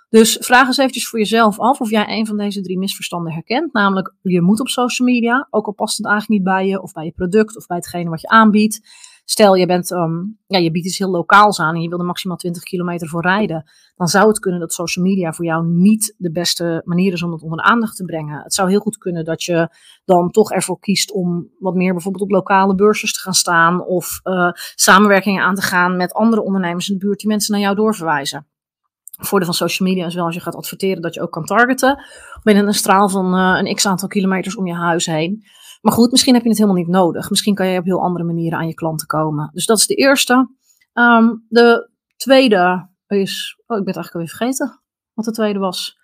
Dus 0.08 0.36
vraag 0.40 0.66
eens 0.66 0.76
eventjes 0.76 1.08
voor 1.08 1.18
jezelf 1.18 1.58
af 1.58 1.80
of 1.80 1.90
jij 1.90 2.08
een 2.08 2.26
van 2.26 2.36
deze 2.36 2.60
drie 2.60 2.78
misverstanden 2.78 3.32
herkent. 3.32 3.72
Namelijk, 3.72 4.14
je 4.22 4.40
moet 4.40 4.60
op 4.60 4.68
social 4.68 5.08
media, 5.08 5.46
ook 5.50 5.66
al 5.66 5.72
past 5.72 5.96
het 5.96 6.06
eigenlijk 6.06 6.40
niet 6.40 6.52
bij 6.52 6.66
je, 6.66 6.82
of 6.82 6.92
bij 6.92 7.04
je 7.04 7.12
product, 7.12 7.56
of 7.56 7.66
bij 7.66 7.76
hetgene 7.76 8.10
wat 8.10 8.20
je 8.20 8.28
aanbiedt. 8.28 8.80
Stel 9.30 9.54
je, 9.54 9.66
bent, 9.66 9.92
ehm, 9.92 10.18
ja, 10.46 10.58
je 10.58 10.70
biedt 10.70 10.86
iets 10.86 10.98
heel 10.98 11.10
lokaals 11.10 11.60
aan 11.60 11.74
en 11.74 11.80
je 11.80 11.88
wil 11.88 11.98
er 11.98 12.04
maximaal 12.04 12.36
20 12.36 12.62
kilometer 12.62 13.08
voor 13.08 13.22
rijden, 13.22 13.70
dan 13.96 14.08
zou 14.08 14.28
het 14.28 14.38
kunnen 14.38 14.60
dat 14.60 14.72
social 14.72 15.04
media 15.04 15.32
voor 15.32 15.44
jou 15.44 15.66
niet 15.66 16.14
de 16.18 16.30
beste 16.30 16.82
manier 16.84 17.12
is 17.12 17.22
om 17.22 17.32
het 17.32 17.42
onder 17.42 17.58
de 17.58 17.64
aandacht 17.64 17.96
te 17.96 18.04
brengen. 18.04 18.42
Het 18.42 18.54
zou 18.54 18.70
heel 18.70 18.80
goed 18.80 18.98
kunnen 18.98 19.24
dat 19.24 19.42
je 19.42 19.68
dan 20.04 20.30
toch 20.30 20.52
ervoor 20.52 20.78
kiest 20.78 21.12
om 21.12 21.48
wat 21.58 21.74
meer 21.74 21.92
bijvoorbeeld 21.92 22.24
op 22.24 22.30
lokale 22.30 22.74
beursers 22.74 23.12
te 23.12 23.20
gaan 23.20 23.34
staan 23.34 23.84
of 23.84 24.20
uh, 24.24 24.50
samenwerkingen 24.74 25.42
aan 25.42 25.54
te 25.54 25.62
gaan 25.62 25.96
met 25.96 26.12
andere 26.12 26.42
ondernemers 26.42 26.88
in 26.88 26.98
de 26.98 27.04
buurt 27.04 27.18
die 27.18 27.28
mensen 27.28 27.52
naar 27.52 27.62
jou 27.62 27.76
doorverwijzen 27.76 28.46
voordeel 29.26 29.46
van 29.46 29.68
social 29.68 29.88
media 29.88 30.06
is 30.06 30.14
wel 30.14 30.24
als 30.24 30.34
je 30.34 30.40
gaat 30.40 30.56
adverteren 30.56 31.02
dat 31.02 31.14
je 31.14 31.20
ook 31.20 31.32
kan 31.32 31.44
targeten 31.44 32.04
binnen 32.42 32.66
een 32.66 32.74
straal 32.74 33.08
van 33.08 33.34
uh, 33.34 33.60
een 33.62 33.74
x 33.74 33.86
aantal 33.86 34.08
kilometers 34.08 34.56
om 34.56 34.66
je 34.66 34.74
huis 34.74 35.06
heen. 35.06 35.44
Maar 35.80 35.92
goed, 35.92 36.10
misschien 36.10 36.34
heb 36.34 36.42
je 36.42 36.48
het 36.48 36.58
helemaal 36.58 36.80
niet 36.80 36.92
nodig. 36.92 37.30
Misschien 37.30 37.54
kan 37.54 37.66
je 37.66 37.78
op 37.78 37.84
heel 37.84 38.02
andere 38.02 38.24
manieren 38.24 38.58
aan 38.58 38.66
je 38.66 38.74
klanten 38.74 39.06
komen. 39.06 39.50
Dus 39.52 39.66
dat 39.66 39.78
is 39.78 39.86
de 39.86 39.94
eerste. 39.94 40.48
Um, 40.94 41.46
de 41.48 41.90
tweede 42.16 42.88
is. 43.06 43.56
Oh, 43.66 43.78
ik 43.78 43.84
ben 43.84 43.94
het 43.94 44.04
eigenlijk 44.04 44.14
alweer 44.14 44.28
vergeten 44.28 44.82
wat 45.14 45.24
de 45.24 45.30
tweede 45.30 45.58
was. 45.58 45.98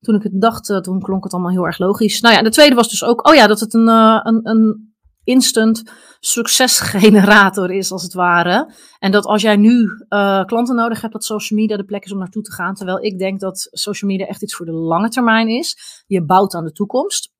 Toen 0.00 0.14
ik 0.14 0.22
het 0.22 0.32
bedacht, 0.32 0.68
uh, 0.68 0.78
toen 0.78 1.00
klonk 1.00 1.24
het 1.24 1.32
allemaal 1.32 1.50
heel 1.50 1.66
erg 1.66 1.78
logisch. 1.78 2.20
Nou 2.20 2.34
ja, 2.34 2.42
de 2.42 2.50
tweede 2.50 2.74
was 2.74 2.88
dus 2.88 3.04
ook. 3.04 3.28
Oh 3.28 3.34
ja, 3.34 3.46
dat 3.46 3.60
het 3.60 3.74
een, 3.74 3.88
uh, 3.88 4.20
een, 4.22 4.40
een 4.42 4.94
instant 5.24 5.82
succesgenerator 6.20 7.70
is, 7.70 7.92
als 7.92 8.02
het 8.02 8.12
ware. 8.12 8.74
En 8.98 9.12
dat 9.12 9.24
als 9.24 9.42
jij 9.42 9.56
nu 9.56 9.88
uh, 10.08 10.44
klanten 10.44 10.76
nodig 10.76 11.00
hebt, 11.00 11.12
dat 11.12 11.24
social 11.24 11.58
media 11.58 11.76
de 11.76 11.84
plek 11.84 12.04
is 12.04 12.12
om 12.12 12.18
naartoe 12.18 12.42
te 12.42 12.52
gaan. 12.52 12.74
Terwijl 12.74 13.04
ik 13.04 13.18
denk 13.18 13.40
dat 13.40 13.68
social 13.70 14.10
media 14.10 14.26
echt 14.26 14.42
iets 14.42 14.54
voor 14.54 14.66
de 14.66 14.72
lange 14.72 15.08
termijn 15.08 15.48
is. 15.48 15.76
Je 16.06 16.24
bouwt 16.24 16.54
aan 16.54 16.64
de 16.64 16.72
toekomst. 16.72 17.33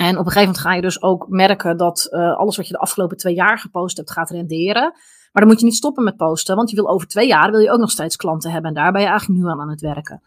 En 0.00 0.18
op 0.18 0.26
een 0.26 0.32
gegeven 0.32 0.40
moment 0.40 0.58
ga 0.58 0.74
je 0.74 0.80
dus 0.80 1.02
ook 1.02 1.28
merken 1.28 1.76
dat 1.76 2.08
uh, 2.10 2.36
alles 2.36 2.56
wat 2.56 2.66
je 2.66 2.72
de 2.72 2.78
afgelopen 2.78 3.16
twee 3.16 3.34
jaar 3.34 3.58
gepost 3.58 3.96
hebt, 3.96 4.10
gaat 4.10 4.30
renderen. 4.30 4.82
Maar 5.32 5.42
dan 5.42 5.46
moet 5.46 5.58
je 5.60 5.64
niet 5.64 5.74
stoppen 5.74 6.04
met 6.04 6.16
posten, 6.16 6.56
want 6.56 6.70
je 6.70 6.76
wil 6.76 6.88
over 6.88 7.06
twee 7.06 7.26
jaar 7.26 7.50
wil 7.50 7.60
je 7.60 7.70
ook 7.70 7.78
nog 7.78 7.90
steeds 7.90 8.16
klanten 8.16 8.50
hebben. 8.50 8.70
En 8.70 8.76
daar 8.76 8.92
ben 8.92 9.00
je 9.00 9.06
eigenlijk 9.06 9.40
nu 9.40 9.48
aan 9.48 9.60
aan 9.60 9.70
het 9.70 9.80
werken. 9.80 10.22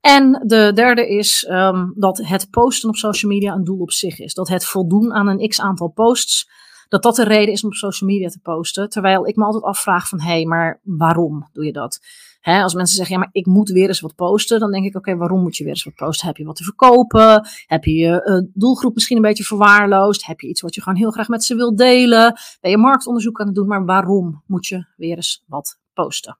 En 0.00 0.42
de 0.46 0.72
derde 0.74 1.08
is 1.08 1.48
um, 1.50 1.92
dat 1.96 2.18
het 2.18 2.50
posten 2.50 2.88
op 2.88 2.96
social 2.96 3.32
media 3.32 3.54
een 3.54 3.64
doel 3.64 3.80
op 3.80 3.90
zich 3.90 4.18
is. 4.18 4.34
Dat 4.34 4.48
het 4.48 4.64
voldoen 4.64 5.12
aan 5.12 5.28
een 5.28 5.48
x 5.48 5.60
aantal 5.60 5.88
posts, 5.88 6.50
dat 6.88 7.02
dat 7.02 7.16
de 7.16 7.24
reden 7.24 7.52
is 7.52 7.62
om 7.62 7.68
op 7.68 7.74
social 7.74 8.10
media 8.10 8.28
te 8.28 8.40
posten. 8.42 8.88
Terwijl 8.88 9.26
ik 9.26 9.36
me 9.36 9.44
altijd 9.44 9.64
afvraag 9.64 10.08
van, 10.08 10.20
hé, 10.20 10.32
hey, 10.32 10.44
maar 10.44 10.80
waarom 10.82 11.48
doe 11.52 11.64
je 11.64 11.72
dat? 11.72 12.00
Hè, 12.40 12.62
als 12.62 12.74
mensen 12.74 12.96
zeggen, 12.96 13.14
ja, 13.14 13.20
maar 13.20 13.30
ik 13.32 13.46
moet 13.46 13.70
weer 13.70 13.88
eens 13.88 14.00
wat 14.00 14.14
posten, 14.14 14.60
dan 14.60 14.70
denk 14.70 14.84
ik, 14.84 14.96
oké, 14.96 15.16
waarom 15.16 15.40
moet 15.42 15.56
je 15.56 15.64
weer 15.64 15.72
eens 15.72 15.84
wat 15.84 15.94
posten? 15.94 16.26
Heb 16.26 16.36
je 16.36 16.44
wat 16.44 16.56
te 16.56 16.64
verkopen? 16.64 17.48
Heb 17.66 17.84
je 17.84 17.94
je 17.94 18.24
uh, 18.24 18.50
doelgroep 18.54 18.94
misschien 18.94 19.16
een 19.16 19.22
beetje 19.22 19.44
verwaarloosd? 19.44 20.26
Heb 20.26 20.40
je 20.40 20.48
iets 20.48 20.60
wat 20.60 20.74
je 20.74 20.82
gewoon 20.82 20.98
heel 20.98 21.10
graag 21.10 21.28
met 21.28 21.44
ze 21.44 21.54
wil 21.54 21.76
delen? 21.76 22.38
Ben 22.60 22.70
je 22.70 22.76
marktonderzoek 22.76 23.40
aan 23.40 23.46
het 23.46 23.54
doen? 23.54 23.66
Maar 23.66 23.84
waarom 23.84 24.42
moet 24.46 24.66
je 24.66 24.86
weer 24.96 25.16
eens 25.16 25.44
wat 25.46 25.78
posten? 25.92 26.38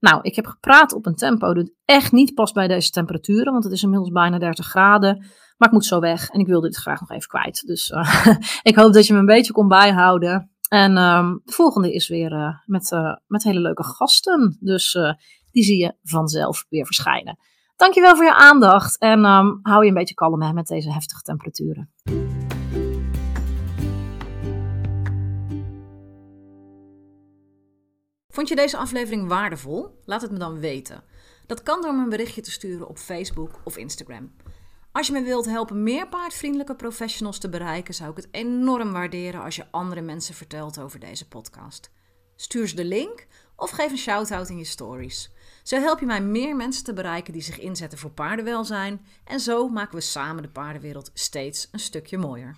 Nou, 0.00 0.18
ik 0.22 0.36
heb 0.36 0.46
gepraat 0.46 0.92
op 0.92 1.06
een 1.06 1.14
tempo 1.14 1.54
dat 1.54 1.70
echt 1.84 2.12
niet 2.12 2.34
past 2.34 2.54
bij 2.54 2.68
deze 2.68 2.90
temperaturen, 2.90 3.52
want 3.52 3.64
het 3.64 3.72
is 3.72 3.82
inmiddels 3.82 4.10
bijna 4.10 4.38
30 4.38 4.66
graden. 4.66 5.16
Maar 5.56 5.68
ik 5.68 5.74
moet 5.74 5.84
zo 5.84 6.00
weg 6.00 6.28
en 6.28 6.40
ik 6.40 6.46
wilde 6.46 6.66
dit 6.66 6.76
graag 6.76 7.00
nog 7.00 7.10
even 7.10 7.28
kwijt. 7.28 7.66
Dus 7.66 7.90
uh, 7.90 8.36
ik 8.62 8.76
hoop 8.76 8.92
dat 8.92 9.06
je 9.06 9.12
me 9.12 9.18
een 9.18 9.26
beetje 9.26 9.52
kon 9.52 9.68
bijhouden. 9.68 10.51
En 10.72 10.96
um, 10.96 11.40
de 11.44 11.52
volgende 11.52 11.92
is 11.92 12.08
weer 12.08 12.32
uh, 12.32 12.58
met, 12.66 12.90
uh, 12.90 13.16
met 13.26 13.42
hele 13.42 13.60
leuke 13.60 13.84
gasten. 13.84 14.56
Dus 14.60 14.98
die 15.50 15.62
zie 15.62 15.78
je 15.78 15.96
vanzelf 16.02 16.66
weer 16.68 16.86
verschijnen. 16.86 17.38
Dankjewel 17.76 18.16
voor 18.16 18.24
je 18.24 18.34
aandacht 18.34 18.98
en 18.98 19.24
um, 19.24 19.58
hou 19.62 19.82
je 19.82 19.88
een 19.88 19.94
beetje 19.94 20.14
kalm 20.14 20.54
met 20.54 20.66
deze 20.66 20.92
heftige 20.92 21.22
temperaturen. 21.22 21.92
Vond 28.28 28.48
je 28.48 28.56
deze 28.56 28.76
aflevering 28.76 29.28
waardevol? 29.28 30.00
Laat 30.04 30.22
het 30.22 30.30
me 30.30 30.38
dan 30.38 30.60
weten. 30.60 31.02
Dat 31.46 31.62
kan 31.62 31.82
door 31.82 31.94
me 31.94 32.02
een 32.02 32.08
berichtje 32.08 32.40
te 32.40 32.50
sturen 32.50 32.88
op 32.88 32.98
Facebook 32.98 33.60
of 33.64 33.76
Instagram. 33.76 34.32
Als 34.92 35.06
je 35.06 35.12
me 35.12 35.22
wilt 35.22 35.46
helpen 35.46 35.82
meer 35.82 36.08
paardvriendelijke 36.08 36.74
professionals 36.74 37.38
te 37.38 37.48
bereiken, 37.48 37.94
zou 37.94 38.10
ik 38.10 38.16
het 38.16 38.28
enorm 38.30 38.92
waarderen 38.92 39.42
als 39.42 39.56
je 39.56 39.66
andere 39.70 40.00
mensen 40.00 40.34
vertelt 40.34 40.78
over 40.78 40.98
deze 40.98 41.28
podcast. 41.28 41.90
Stuur 42.36 42.68
ze 42.68 42.74
de 42.74 42.84
link 42.84 43.26
of 43.56 43.70
geef 43.70 43.90
een 43.90 43.98
shout-out 43.98 44.48
in 44.48 44.58
je 44.58 44.64
stories. 44.64 45.30
Zo 45.62 45.80
help 45.80 46.00
je 46.00 46.06
mij 46.06 46.20
meer 46.20 46.56
mensen 46.56 46.84
te 46.84 46.92
bereiken 46.92 47.32
die 47.32 47.42
zich 47.42 47.58
inzetten 47.58 47.98
voor 47.98 48.10
paardenwelzijn 48.10 49.06
en 49.24 49.40
zo 49.40 49.68
maken 49.68 49.94
we 49.94 50.00
samen 50.00 50.42
de 50.42 50.48
paardenwereld 50.48 51.10
steeds 51.14 51.68
een 51.70 51.80
stukje 51.80 52.18
mooier. 52.18 52.56